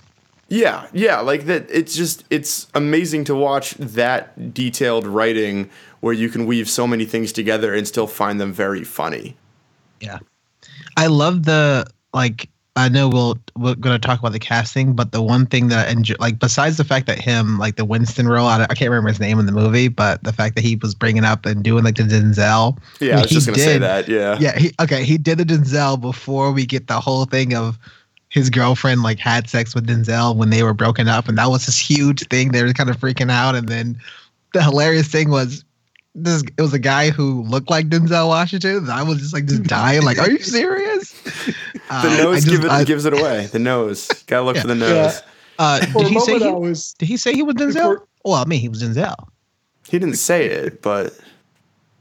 [0.49, 1.67] yeah, yeah, like that.
[1.71, 7.05] It's just it's amazing to watch that detailed writing where you can weave so many
[7.07, 9.37] things together and still find them very funny.
[10.01, 10.19] Yeah,
[10.97, 12.51] I love the like.
[12.77, 15.91] I know we'll we're gonna talk about the casting, but the one thing that I
[15.91, 19.09] enjoy, like besides the fact that him like the Winston role, I, I can't remember
[19.09, 21.85] his name in the movie, but the fact that he was bringing up and doing
[21.85, 22.79] like the Denzel.
[23.01, 24.09] Yeah, I was just gonna say that.
[24.09, 27.79] Yeah, Yeah, he, okay, he did the Denzel before we get the whole thing of
[28.29, 31.65] his girlfriend like had sex with Denzel when they were broken up, and that was
[31.65, 32.53] this huge thing.
[32.53, 33.99] They were kind of freaking out, and then
[34.53, 35.65] the hilarious thing was
[36.17, 38.89] this it was a guy who looked like Denzel Washington.
[38.91, 41.15] I was just like just dying, like, are you serious?
[41.89, 43.47] the Uh, I nose just- give it, I- gives it away.
[43.47, 44.63] The nose, gotta look Yeah.
[44.63, 45.23] for the nose.
[45.59, 47.75] uh, did he say he, was did he say he was Denzel?
[47.75, 49.15] Before- well, I mean, he was Denzel.
[49.89, 51.17] He didn't say it, but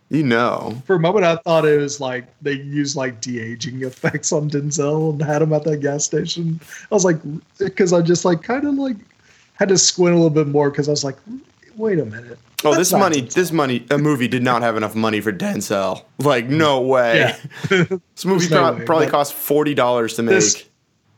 [0.09, 0.81] you know.
[0.85, 4.49] for a moment I thought it was like they used like de aging effects on
[4.49, 6.59] Denzel and had him at that gas station.
[6.91, 7.17] I was like,
[7.59, 8.97] because I just like kind of like
[9.53, 11.17] had to squint a little bit more because I was like,
[11.77, 12.37] wait a minute.
[12.63, 13.33] Oh, That's this money, Denzel.
[13.33, 16.03] this money, a movie did not have enough money for Denzel.
[16.19, 17.19] Like, no way.
[17.19, 17.37] Yeah.
[18.15, 20.35] this movie no prob- way, probably cost forty dollars to make.
[20.35, 20.63] this-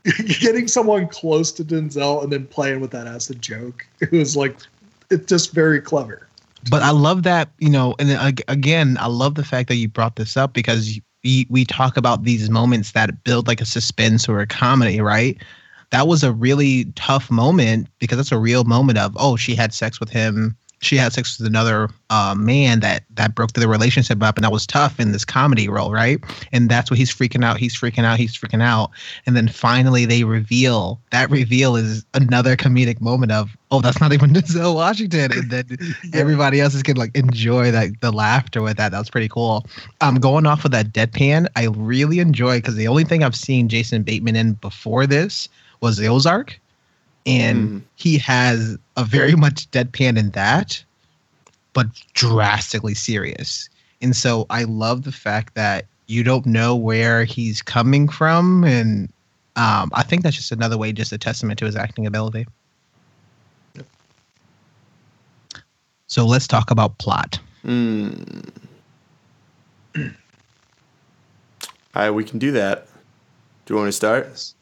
[0.40, 4.36] Getting someone close to Denzel and then playing with that as a joke, it was
[4.36, 4.56] like,
[5.10, 6.26] it's just very clever.
[6.70, 10.16] but I love that you know, and again, I love the fact that you brought
[10.16, 14.40] this up because we we talk about these moments that build like a suspense or
[14.40, 15.36] a comedy, right?
[15.90, 19.72] That was a really tough moment because that's a real moment of oh, she had
[19.72, 20.56] sex with him.
[20.80, 24.52] She had sex with another uh, man that that broke the relationship up, and that
[24.52, 26.20] was tough in this comedy role, right?
[26.52, 27.56] And that's what he's freaking out.
[27.56, 28.18] He's freaking out.
[28.18, 28.90] He's freaking out.
[29.26, 34.12] And then finally, they reveal that reveal is another comedic moment of oh, that's not
[34.12, 35.66] even Denzel Washington, and then
[36.12, 38.92] everybody else is gonna like enjoy like the laughter with that.
[38.92, 39.66] That was pretty cool.
[40.00, 43.68] Um, going off of that deadpan, I really enjoy because the only thing I've seen
[43.68, 45.48] Jason Bateman in before this
[45.80, 46.58] was the Ozark,
[47.26, 47.82] and Mm.
[47.96, 50.82] he has a very much deadpan in that,
[51.74, 53.68] but drastically serious.
[54.00, 59.08] And so I love the fact that you don't know where he's coming from, and
[59.56, 62.46] Um, I think that's just another way, just a testament to his acting ability.
[66.06, 67.40] So let's talk about plot.
[67.64, 68.48] Mm.
[69.96, 70.12] All
[71.96, 72.86] right, we can do that.
[73.66, 74.52] Do you want to start?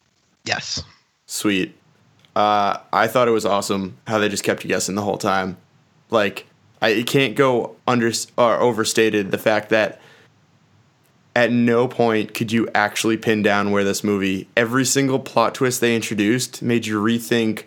[0.45, 0.83] Yes.
[1.27, 1.77] Sweet.
[2.35, 5.57] Uh, I thought it was awesome how they just kept you guessing the whole time.
[6.11, 6.47] Like,
[6.81, 10.01] I it can't go under or overstated the fact that
[11.35, 14.49] at no point could you actually pin down where this movie.
[14.57, 17.65] Every single plot twist they introduced made you rethink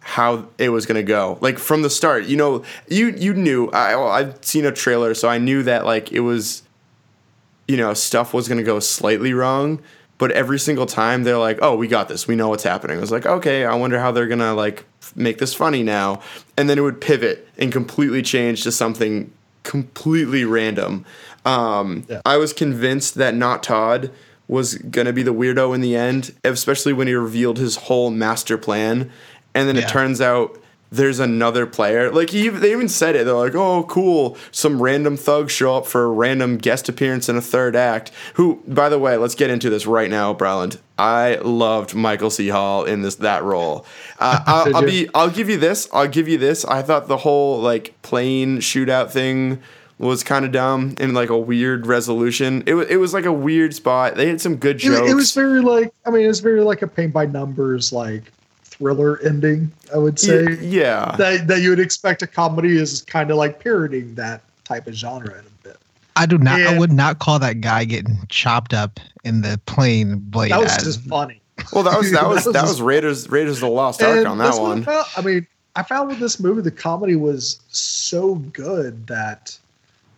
[0.00, 1.38] how it was going to go.
[1.40, 3.68] Like from the start, you know, you you knew.
[3.68, 6.62] I well, I've seen a trailer, so I knew that like it was,
[7.68, 9.82] you know, stuff was going to go slightly wrong.
[10.18, 12.28] But every single time they're like, "Oh, we got this.
[12.28, 14.84] We know what's happening." I was like, "Okay, I wonder how they're gonna like
[15.16, 16.20] make this funny now."
[16.56, 19.30] And then it would pivot and completely change to something
[19.64, 21.04] completely random.
[21.44, 22.20] Um, Yeah.
[22.24, 24.10] I was convinced that not Todd
[24.48, 28.58] was gonna be the weirdo in the end, especially when he revealed his whole master
[28.58, 29.10] plan.
[29.54, 29.82] And then Yeah.
[29.82, 30.56] it turns out
[30.92, 32.10] there's another player.
[32.10, 33.24] Like he, they even said it.
[33.24, 34.36] They're like, "Oh, cool!
[34.50, 38.62] Some random thugs show up for a random guest appearance in a third act." Who,
[38.68, 40.78] by the way, let's get into this right now, Brylan.
[40.98, 42.48] I loved Michael C.
[42.48, 43.86] Hall in this that role.
[44.18, 45.08] Uh, I'll, I'll be.
[45.14, 45.88] I'll give you this.
[45.92, 46.64] I'll give you this.
[46.66, 49.62] I thought the whole like plane shootout thing
[49.98, 52.62] was kind of dumb and like a weird resolution.
[52.66, 52.88] It was.
[52.88, 54.16] It was like a weird spot.
[54.16, 55.10] They had some good It, jokes.
[55.10, 58.24] it was very like I mean, it was very like a paint by numbers like
[58.82, 59.70] thriller ending.
[59.94, 61.14] I would say yeah.
[61.16, 64.94] that that you would expect a comedy is kind of like parodying that type of
[64.94, 65.76] genre in a bit.
[66.16, 66.60] I do not.
[66.60, 70.50] I would not call that guy getting chopped up in the plane blade.
[70.50, 71.40] That was as- just funny.
[71.72, 74.26] Well, that was that That was was that was Raiders Raiders of the Lost Ark
[74.26, 74.82] on that that's I one.
[74.82, 79.56] found- I mean, I found with this movie, the comedy was so good that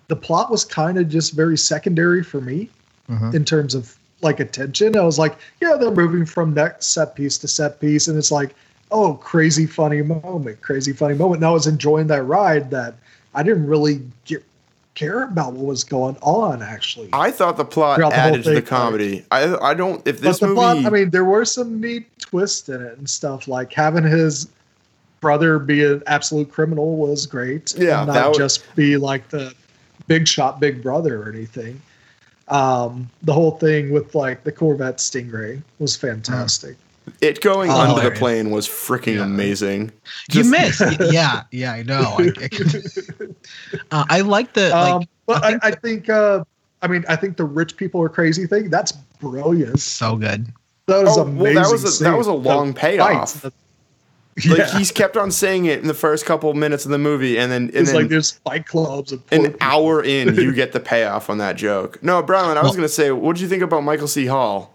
[0.09, 2.71] the plot was kind of just very secondary for me
[3.11, 3.35] Mhm.
[3.35, 4.97] in terms of like attention.
[4.97, 8.33] I was like, yeah, they're moving from next set piece to set piece, and it's
[8.33, 8.55] like,
[8.91, 11.37] oh, crazy funny moment, crazy funny moment.
[11.43, 12.95] And I was enjoying that ride that
[13.35, 14.45] I didn't really get
[14.95, 17.09] care about what was going on actually.
[17.13, 19.25] I thought the plot the added to the comedy.
[19.31, 22.07] I I don't if But this the movie plot, I mean, there were some neat
[22.19, 23.49] twists in it and stuff.
[23.49, 24.49] Like having his
[25.21, 27.75] brother be an absolute criminal was great.
[27.77, 29.53] Yeah, and that not was- just be like the
[30.07, 31.81] big shot, big brother or anything.
[32.49, 36.77] Um, the whole thing with like the Corvette Stingray was fantastic.
[37.21, 39.25] it going Oh, under the plane was freaking Yeah.
[39.25, 39.93] amazing.
[40.33, 40.83] You missed.
[41.13, 42.17] Yeah, yeah, I know.
[42.19, 42.49] I, I,
[43.91, 44.93] uh, I like the like.
[44.93, 46.45] um, but I I think think, I, think uh,
[46.83, 48.69] I mean, I think the rich people are crazy thing.
[48.71, 49.81] That's brilliant.
[49.81, 50.47] so good.
[50.87, 51.39] That was Oh, amazing.
[51.55, 53.33] well, that was a, that was a The long payoff.
[53.41, 53.55] fights,
[54.49, 54.79] Like yeah.
[54.79, 57.53] he's kept on saying it in the first couple of minutes of the movie, and
[57.53, 59.59] then and it's then like there's fight clubs and an people.
[59.61, 62.03] hour in, you get the payoff on that joke.
[62.03, 64.27] No, Brian, I was Well- gonna say, what did you think about Michael C.
[64.27, 64.75] Hall?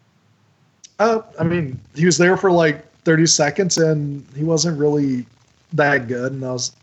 [0.99, 5.25] Uh, I mean, he was there for like 30 seconds and he wasn't really
[5.73, 6.31] that good.
[6.33, 6.73] And I was,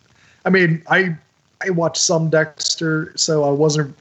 [0.45, 1.17] I mean, I
[1.65, 3.97] I watched some Dexter, so I wasn't.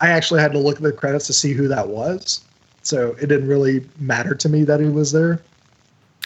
[0.00, 2.42] I actually had to look at the credits to see who that was,
[2.82, 5.40] so it didn't really matter to me that he was there.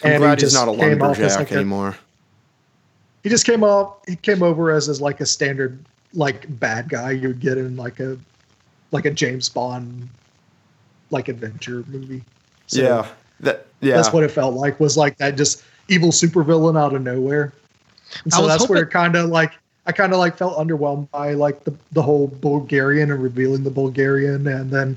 [0.02, 1.96] I'm And he glad he's just not a came off as lumberjack like a- anymore.
[3.22, 3.96] He just came off.
[4.06, 5.84] He came over as as like a standard
[6.14, 8.16] like bad guy you would get in like a
[8.92, 10.08] like a James Bond
[11.10, 12.22] like adventure movie.
[12.66, 13.06] So- yeah,
[13.40, 13.96] that yeah.
[13.96, 14.78] That's what it felt like.
[14.80, 17.52] Was like that just evil supervillain out of nowhere.
[18.24, 19.52] And so was that's where hoping- it kind of like
[19.86, 23.70] I kind of like felt underwhelmed by like the the whole Bulgarian and revealing the
[23.70, 24.96] Bulgarian, and then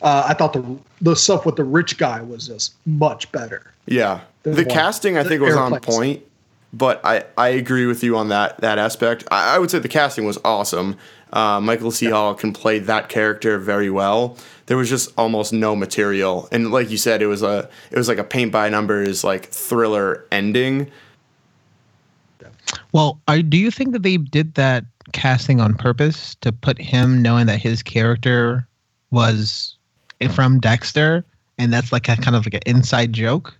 [0.00, 0.64] uh, I thought the
[1.00, 3.72] the stuff with the rich guy was just much better.
[3.86, 6.22] Yeah, than the casting I think was on point,
[6.72, 9.24] but I I agree with you on that that aspect.
[9.30, 10.96] I, I would say the casting was awesome.
[11.32, 12.06] Uh, Michael C.
[12.06, 14.36] Hall can play that character very well.
[14.66, 18.08] There was just almost no material, and like you said, it was a it was
[18.08, 20.90] like a paint by numbers like thriller ending.
[22.92, 27.22] Well, are, do you think that they did that casting on purpose to put him
[27.22, 28.66] knowing that his character
[29.10, 29.76] was
[30.34, 31.24] from Dexter,
[31.56, 33.54] and that's like a kind of like an inside joke?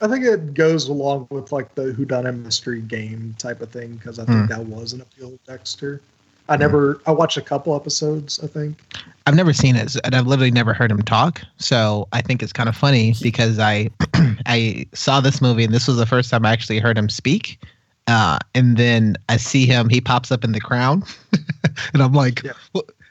[0.00, 3.96] I think it goes along with like the Who whodunit mystery game type of thing
[3.96, 4.46] because I think Hmm.
[4.46, 6.00] that was an appeal to Dexter.
[6.48, 8.40] I never I watched a couple episodes.
[8.42, 8.78] I think
[9.26, 11.42] I've never seen it, and I've literally never heard him talk.
[11.58, 13.90] So I think it's kind of funny because I
[14.46, 17.58] I saw this movie, and this was the first time I actually heard him speak.
[18.06, 21.02] Uh, and then I see him; he pops up in The Crown,
[21.92, 22.52] and I'm like, Yeah.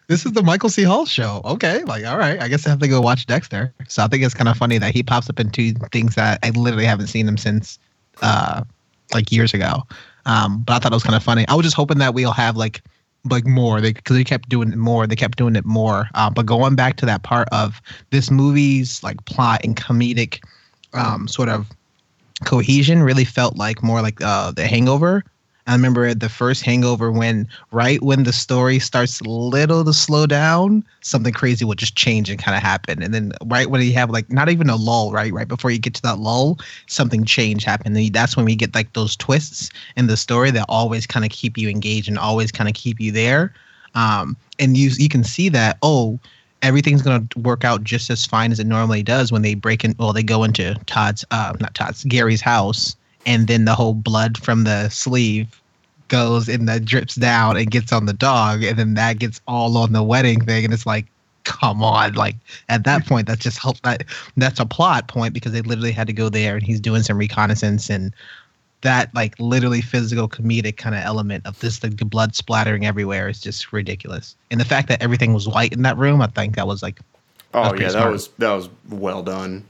[0.07, 0.83] "This is the Michael C.
[0.83, 3.73] Hall show." Okay, like, all right, I guess I have to go watch Dexter.
[3.87, 6.39] So I think it's kind of funny that he pops up in two things that
[6.43, 7.79] I literally haven't seen him since,
[8.21, 8.63] uh,
[9.13, 9.83] like years ago.
[10.25, 11.47] Um, but I thought it was kind of funny.
[11.47, 12.81] I was just hoping that we'll have like
[13.29, 16.29] like more they because they kept doing it more they kept doing it more uh,
[16.29, 17.81] but going back to that part of
[18.11, 20.39] this movie's like plot and comedic
[20.93, 21.67] um, sort of
[22.45, 25.23] cohesion really felt like more like uh, the Hangover.
[25.68, 29.93] I remember at the first Hangover when right when the story starts a little to
[29.93, 33.03] slow down, something crazy will just change and kind of happen.
[33.03, 35.78] And then right when you have like not even a lull, right, right before you
[35.78, 36.57] get to that lull,
[36.88, 37.95] something change happen.
[37.95, 41.32] And that's when we get like those twists in the story that always kind of
[41.32, 43.53] keep you engaged and always kind of keep you there.
[43.93, 46.20] Um, and you you can see that oh
[46.61, 49.84] everything's going to work out just as fine as it normally does when they break
[49.84, 52.95] in well they go into todd's uh not todd's gary's house
[53.28, 55.61] and then the whole blood from the sleeve
[56.07, 59.78] goes and that drips down and gets on the dog and then that gets all
[59.78, 61.05] on the wedding thing and it's like
[61.43, 62.36] come on like
[62.69, 64.03] at that point that's just help that
[64.38, 67.17] that's a plot point because they literally had to go there and he's doing some
[67.17, 68.13] reconnaissance and
[68.82, 73.39] that like literally physical comedic kind of element of this the blood splattering everywhere is
[73.41, 76.67] just ridiculous and the fact that everything was white in that room i think that
[76.67, 76.99] was like
[77.53, 78.11] Oh That's pretty yeah, that smart.
[78.11, 79.65] was that was well done.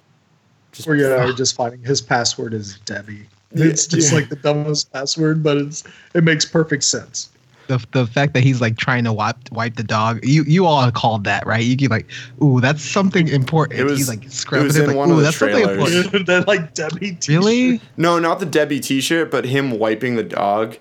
[0.72, 3.28] Just Or you know, just finding his password is Debbie.
[3.52, 4.20] It's just Yeah.
[4.20, 5.84] like the dumbest password, but it's
[6.14, 7.30] it makes perfect sense.
[7.68, 10.89] the, the fact that he's like trying to wipe wipe the dog you you all
[10.91, 12.06] called that right you get like
[12.41, 15.16] ooh that's something important It was- he's like scrubbing was it, in like one of
[15.18, 15.95] ooh the that's something trailers.
[15.95, 17.28] important that like Debbie t-shirt.
[17.43, 20.78] really no, not the Debbie T-shirt, but him wiping the dog.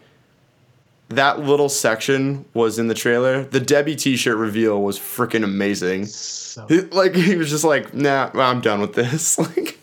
[1.09, 3.45] That little section was in the trailer.
[3.45, 6.07] The Debbie T-shirt reveal was freaking amazing.
[6.07, 9.79] so He- like he was just like, "Nah, I'm done with this." Like,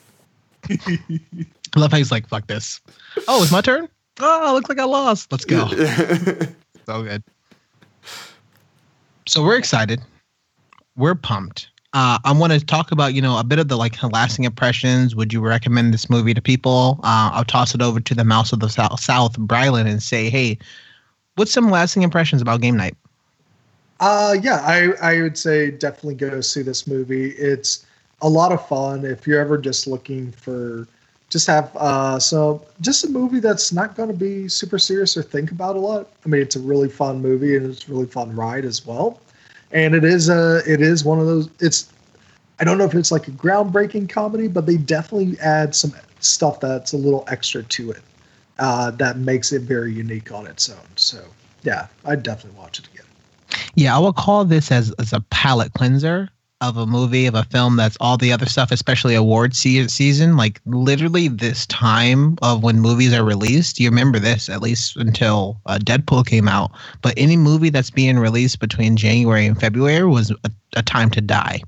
[1.76, 2.82] i love how he's like fuck this
[3.28, 3.88] oh it's my turn
[4.19, 5.67] oh looks like i lost let's go
[6.86, 7.24] so good.
[9.28, 10.01] So we're excited.
[10.95, 11.69] We're pumped.
[11.93, 15.15] Uh, I want to talk about you know a bit of the like lasting impressions.
[15.15, 16.99] Would you recommend this movie to people?
[17.03, 20.30] Uh, I'll toss it over to the mouse of the south, south Brylan, and say,
[20.30, 20.57] hey,
[21.36, 22.97] what's some lasting impressions about game night?
[23.99, 27.30] Uh yeah, I I would say definitely go see this movie.
[27.32, 27.86] It's
[28.21, 30.88] a lot of fun if you're ever just looking for
[31.34, 35.24] just have uh so just a movie that's not going to be super serious or
[35.24, 36.08] think about a lot.
[36.24, 39.20] I mean, it's a really fun movie and it's a really fun ride as well.
[39.72, 41.92] And it is a it is one of those it's
[42.60, 46.60] I don't know if it's like a groundbreaking comedy, but they definitely add some stuff
[46.60, 48.04] that's a little extra to it.
[48.60, 50.86] Uh, that makes it very unique on its own.
[50.98, 51.26] So
[51.64, 53.08] yeah, I'd definitely watch it again.
[53.74, 56.30] Yeah, I would call this as, as a palate cleanser
[56.64, 60.38] of a movie of a film that's all the other stuff, especially award se- season.
[60.38, 65.59] Like literally this time of when movies are released, you remember this at least until
[65.66, 66.72] uh, Deadpool came out.
[67.01, 71.22] But any movie that's being released between January and February was a, a time to
[71.22, 71.59] die.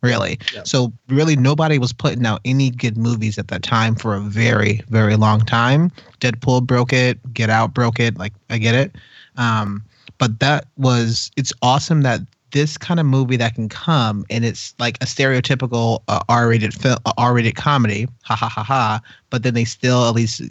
[0.00, 0.38] Really.
[0.64, 4.80] So really nobody was putting out any good movies at that time for a very,
[4.88, 5.90] very long time.
[6.20, 8.94] Deadpool broke it, Get Out broke it, like I get it.
[9.36, 9.84] Um,
[10.18, 12.20] but that was it's awesome that
[12.52, 16.98] this kind of movie that can come and it's like a stereotypical uh, R-rated film,
[17.04, 19.00] uh, R-rated comedy, ha ha ha ha.
[19.30, 20.42] But then they still at least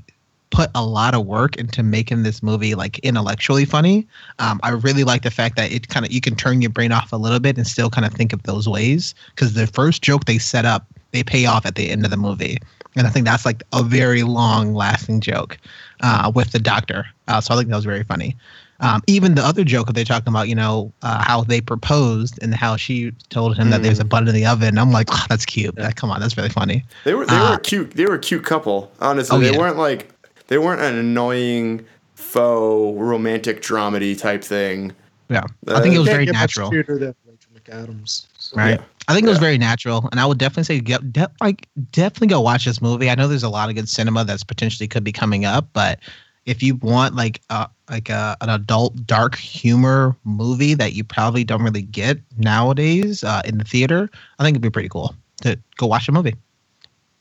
[0.50, 4.08] put a lot of work into making this movie like intellectually funny.
[4.40, 6.92] Um, I really like the fact that it kind of you can turn your brain
[6.92, 10.02] off a little bit and still kind of think of those ways because the first
[10.02, 12.58] joke they set up they pay off at the end of the movie,
[12.96, 15.58] and I think that's like a very long lasting joke
[16.02, 17.06] uh, with the doctor.
[17.28, 18.36] Uh, so I think that was very funny.
[18.80, 22.38] Um, even the other joke that they're talking about, you know, uh, how they proposed
[22.44, 24.78] and how she told him that there's a bun in the oven.
[24.78, 25.74] I'm like, "Oh, that's cute.
[25.78, 25.92] Yeah.
[25.92, 26.86] Come on, that's really funny.
[27.04, 28.92] They were they Uh, were a cute they were a cute couple.
[29.00, 29.58] Honestly, Oh, they yeah.
[29.58, 30.12] weren't like
[30.48, 34.94] they weren't an annoying faux romantic dramedy type thing.
[35.30, 36.70] Yeah, I think it Uh, was very natural.
[36.70, 37.16] than
[37.56, 38.28] McAdams.
[38.38, 38.80] So, right?
[38.80, 38.86] Yeah.
[39.10, 42.28] I think it was very natural, and I would definitely say, get, de- like, definitely
[42.28, 43.10] go watch this movie.
[43.10, 46.00] I know there's a lot of good cinema that's potentially could be coming up, but
[46.46, 51.44] if you want like a like a, an adult dark humor movie that you probably
[51.44, 54.10] don't really get nowadays uh, in the theater,
[54.40, 56.36] I think it'd be pretty cool to go watch a movie.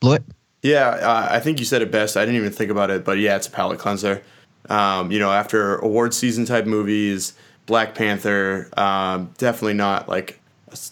[0.00, 0.24] Blewett.
[0.62, 2.16] Yeah, uh, I think you said it best.
[2.16, 4.22] I didn't even think about it, but yeah, it's a palate cleanser.
[4.68, 7.34] Um, you know, after award season type movies,
[7.66, 10.40] Black Panther, um, definitely not like,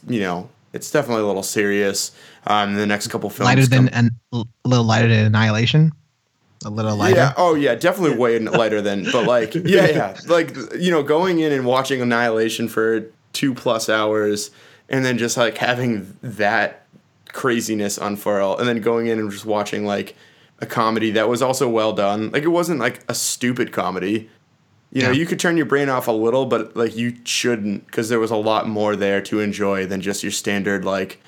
[0.09, 2.13] you know, it's definitely a little serious.
[2.47, 5.93] Um, the next couple films, lighter than come- an a little lighter than Annihilation.
[6.65, 7.17] A little lighter.
[7.17, 7.35] Yeah.
[7.37, 7.75] Oh, yeah.
[7.75, 10.21] Definitely way lighter than, but like, yeah, yeah.
[10.27, 14.51] Like, you know, going in and watching Annihilation for two plus hours
[14.89, 16.87] and then just like having that
[17.33, 20.15] craziness unfurl and then going in and just watching like
[20.61, 22.31] a comedy that was also well done.
[22.31, 24.31] Like, it wasn't like a stupid comedy.
[24.93, 25.15] You know, Yeah.
[25.15, 28.31] you could turn your brain off a little, but like, you shouldn't because there was
[28.31, 31.21] a lot more there to enjoy than just your standard, like,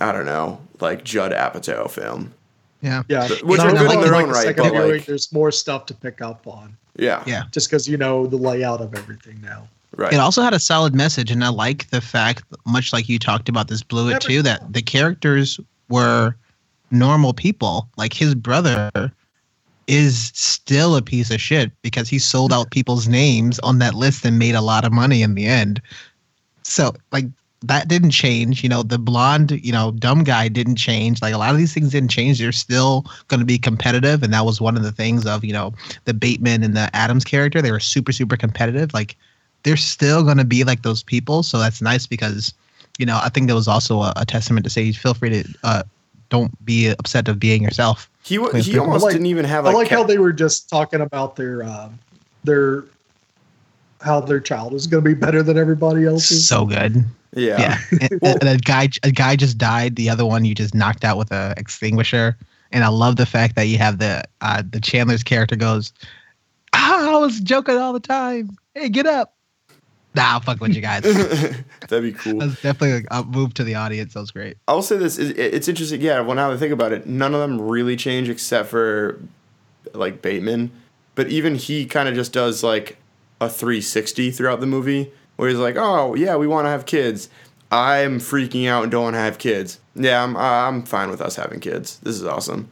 [0.00, 2.34] I don't know, like Judd Apatow film.
[2.82, 3.02] Yeah.
[3.08, 5.50] Yeah, Which are Even good in their own the right, but, viewing, like- there's more
[5.52, 7.22] stuff to pick up on, Yeah.
[7.26, 7.44] Yeah.
[7.52, 9.68] just because you know the layout of everything now.
[9.96, 10.12] Right.
[10.12, 13.48] It also had a solid message, and I like the fact, much like you talked
[13.48, 16.34] about this Blewett too, that the characters were
[16.90, 17.88] normal people.
[17.96, 19.12] Like his brother
[19.86, 24.24] is still a piece of shit because he sold out people's names on that list
[24.24, 25.80] and made a lot of money in the end.
[26.62, 27.26] So like
[27.62, 28.62] that didn't change.
[28.62, 31.22] You know, the blonde, you know, dumb guy didn't change.
[31.22, 32.38] Like a lot of these things didn't change.
[32.38, 35.52] They're still going to be competitive, and that was one of the things of you
[35.52, 35.72] know
[36.04, 37.62] the Bateman and the Adams character.
[37.62, 38.92] They were super super competitive.
[38.92, 39.16] Like
[39.62, 41.42] they're still going to be like those people.
[41.42, 42.52] So that's nice because
[42.98, 45.54] you know I think that was also a, a testament to say feel free to
[45.62, 45.82] uh,
[46.30, 48.08] don't be upset of being yourself.
[48.24, 49.64] He he almost like, didn't even have.
[49.64, 51.98] Like I like how they were just talking about their um,
[52.44, 52.84] their
[54.02, 56.46] how their child is going to be better than everybody else's.
[56.46, 57.04] So good.
[57.34, 57.58] Yeah.
[57.58, 57.78] Yeah.
[58.22, 59.96] and, and a guy a guy just died.
[59.96, 62.36] The other one you just knocked out with a extinguisher.
[62.70, 65.92] And I love the fact that you have the uh, the Chandler's character goes,
[66.72, 68.56] ah, I was joking all the time.
[68.74, 69.34] Hey, get up.
[70.14, 71.02] Nah, I'll fuck with you guys.
[71.88, 72.38] That'd be cool.
[72.38, 74.12] That's definitely a move to the audience.
[74.12, 74.58] That was great.
[74.68, 76.02] I'll say this: it's interesting.
[76.02, 79.18] Yeah, well, now that I think about it, none of them really change except for
[79.94, 80.70] like Bateman.
[81.14, 82.98] But even he kind of just does like
[83.42, 87.28] a 360 throughout the movie where he's like, "Oh yeah, we want to have kids.
[87.70, 89.78] I'm freaking out and don't want to have kids.
[89.94, 91.98] Yeah, I'm I'm fine with us having kids.
[92.02, 92.68] This is awesome."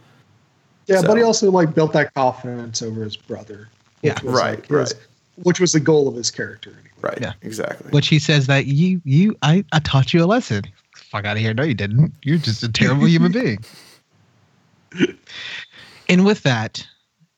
[0.86, 1.06] Yeah, so.
[1.06, 3.68] but he also like built that confidence over his brother.
[4.02, 4.94] Yeah, right, like his, right.
[5.42, 6.70] Which was the goal of his character.
[6.70, 6.90] Anyway.
[7.00, 7.18] Right.
[7.20, 7.90] Yeah, exactly.
[7.90, 10.64] Which he says that you you I I taught you a lesson.
[10.94, 11.54] Fuck out of here!
[11.54, 12.12] No, you didn't.
[12.22, 13.64] You're just a terrible human being.
[16.08, 16.86] And with that,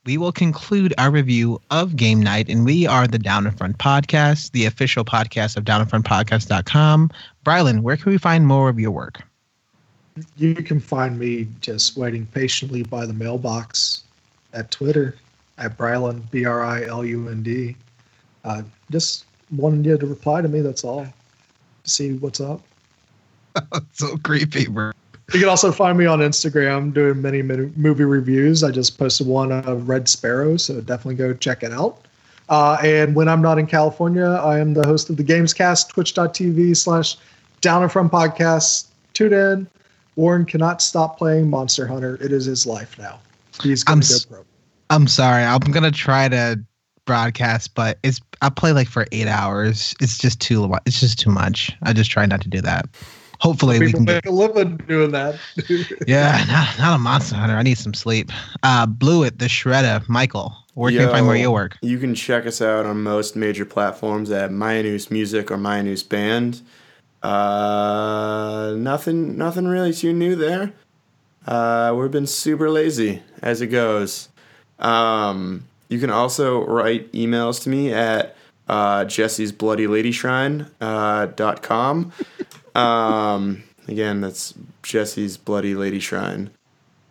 [0.04, 3.78] we will conclude our review of Game Night, and we are the Down in Front
[3.78, 7.10] Podcast, the official podcast of down in front downinfrontpodcast.com.
[7.44, 9.22] Brylan, where can we find more of your work?
[10.36, 14.02] You can find me just waiting patiently by the mailbox
[14.52, 15.16] at Twitter
[15.58, 17.76] at Bryland, B R I L U N D.
[18.44, 21.06] Uh, just wanted you to reply to me, that's all.
[21.84, 22.60] See what's up.
[23.92, 24.91] so creepy, bro.
[25.32, 28.62] You can also find me on Instagram doing many, many movie reviews.
[28.62, 32.04] I just posted one of Red Sparrow, so definitely go check it out.
[32.50, 36.76] Uh, and when I'm not in California, I am the host of the Gamescast, twitch.tv
[36.76, 37.16] slash
[37.62, 38.88] down and from podcast.
[39.14, 39.66] Tune in.
[40.16, 42.18] Warren cannot stop playing Monster Hunter.
[42.20, 43.18] It is his life now.
[43.62, 44.44] He's going to go pro.
[44.90, 45.44] I'm sorry.
[45.44, 46.62] I'm going to try to
[47.06, 49.94] broadcast, but it's I play like for eight hours.
[49.98, 51.74] It's just too it's just too much.
[51.84, 52.86] I just try not to do that
[53.42, 55.38] hopefully we can make get, a living doing that.
[56.06, 57.56] yeah, not, not, a monster hunter.
[57.56, 58.30] I need some sleep.
[58.62, 60.56] Uh, Blewett, the Shredder, Michael.
[60.74, 61.76] Where Yo, can you find more your work?
[61.82, 66.62] You can check us out on most major platforms at Mayanus Music or Mayanus Band.
[67.22, 70.72] Uh, nothing, nothing really too new there.
[71.46, 74.28] Uh, we've been super lazy as it goes.
[74.78, 78.36] Um, you can also write emails to me at
[78.68, 82.12] uh, Jesse's Bloody Lady Shrine uh, dot com.
[82.74, 86.50] Um, again, that's Jesse's Bloody Lady Shrine.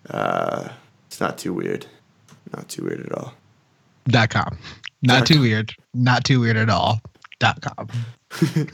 [0.10, 0.70] Uh,
[1.08, 1.86] it's not too weird.
[2.54, 3.34] Not too weird at all.
[4.08, 4.58] Dot com.
[5.04, 5.42] Not Dot too com.
[5.44, 5.76] weird.
[5.94, 7.02] Not too weird at all.
[7.40, 7.88] Dot com.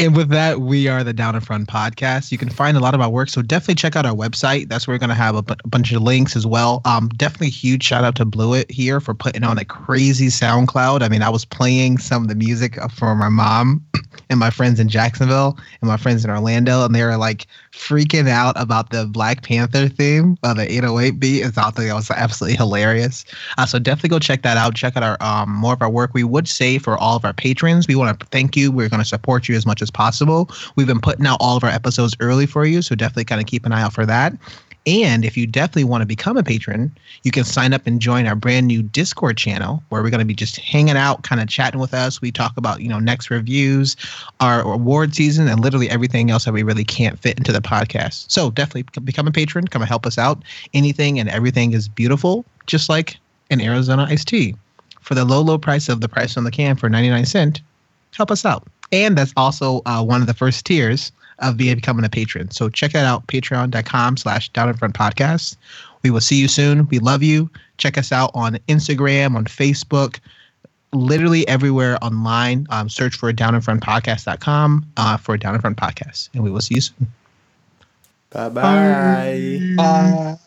[0.00, 2.32] And with that, we are the Down in Front podcast.
[2.32, 4.70] You can find a lot of our work, so definitely check out our website.
[4.70, 6.80] That's where we're going to have a, b- a bunch of links as well.
[6.86, 11.02] Um, definitely huge shout out to Blewett here for putting on a crazy SoundCloud.
[11.02, 13.84] I mean, I was playing some of the music for my mom
[14.28, 18.28] and my friends in Jacksonville and my friends in Orlando, and they were like freaking
[18.28, 21.42] out about the Black Panther theme, of the 808 beat.
[21.42, 23.24] And I thought that was absolutely hilarious.
[23.58, 24.74] Uh, so definitely go check that out.
[24.74, 26.12] Check out our um, more of our work.
[26.14, 28.70] We would say for all of our patrons, we want to thank you.
[28.70, 30.50] We're going to support you as much as possible.
[30.76, 33.46] We've been putting out all of our episodes early for you, so definitely kind of
[33.46, 34.34] keep an eye out for that.
[34.86, 36.90] And if you definitely want to become a patron,
[37.22, 40.26] you can sign up and join our brand new Discord channel where we're going to
[40.26, 42.20] be just hanging out, kind of chatting with us.
[42.20, 43.94] We talk about, you know, next reviews,
[44.40, 48.30] our award season, and literally everything else that we really can't fit into the podcast.
[48.30, 50.42] So definitely become a patron, come and help us out.
[50.72, 53.18] Anything and everything is beautiful, just like
[53.50, 54.56] an Arizona iced tea.
[55.00, 57.60] For the low, low price of the price on the can for 99 cent,
[58.12, 62.08] help us out and that's also uh, one of the first tiers of becoming a
[62.08, 62.50] patron.
[62.50, 65.56] So check that out, patreon.com slash down in front podcast.
[66.02, 66.86] We will see you soon.
[66.88, 67.50] We love you.
[67.76, 70.18] Check us out on Instagram, on Facebook,
[70.92, 72.66] literally everywhere online.
[72.70, 76.30] Um, search for down in front podcast.com uh, for down in front podcast.
[76.34, 77.06] And we will see you soon.
[78.30, 79.74] Bye-bye.
[79.76, 80.38] Bye.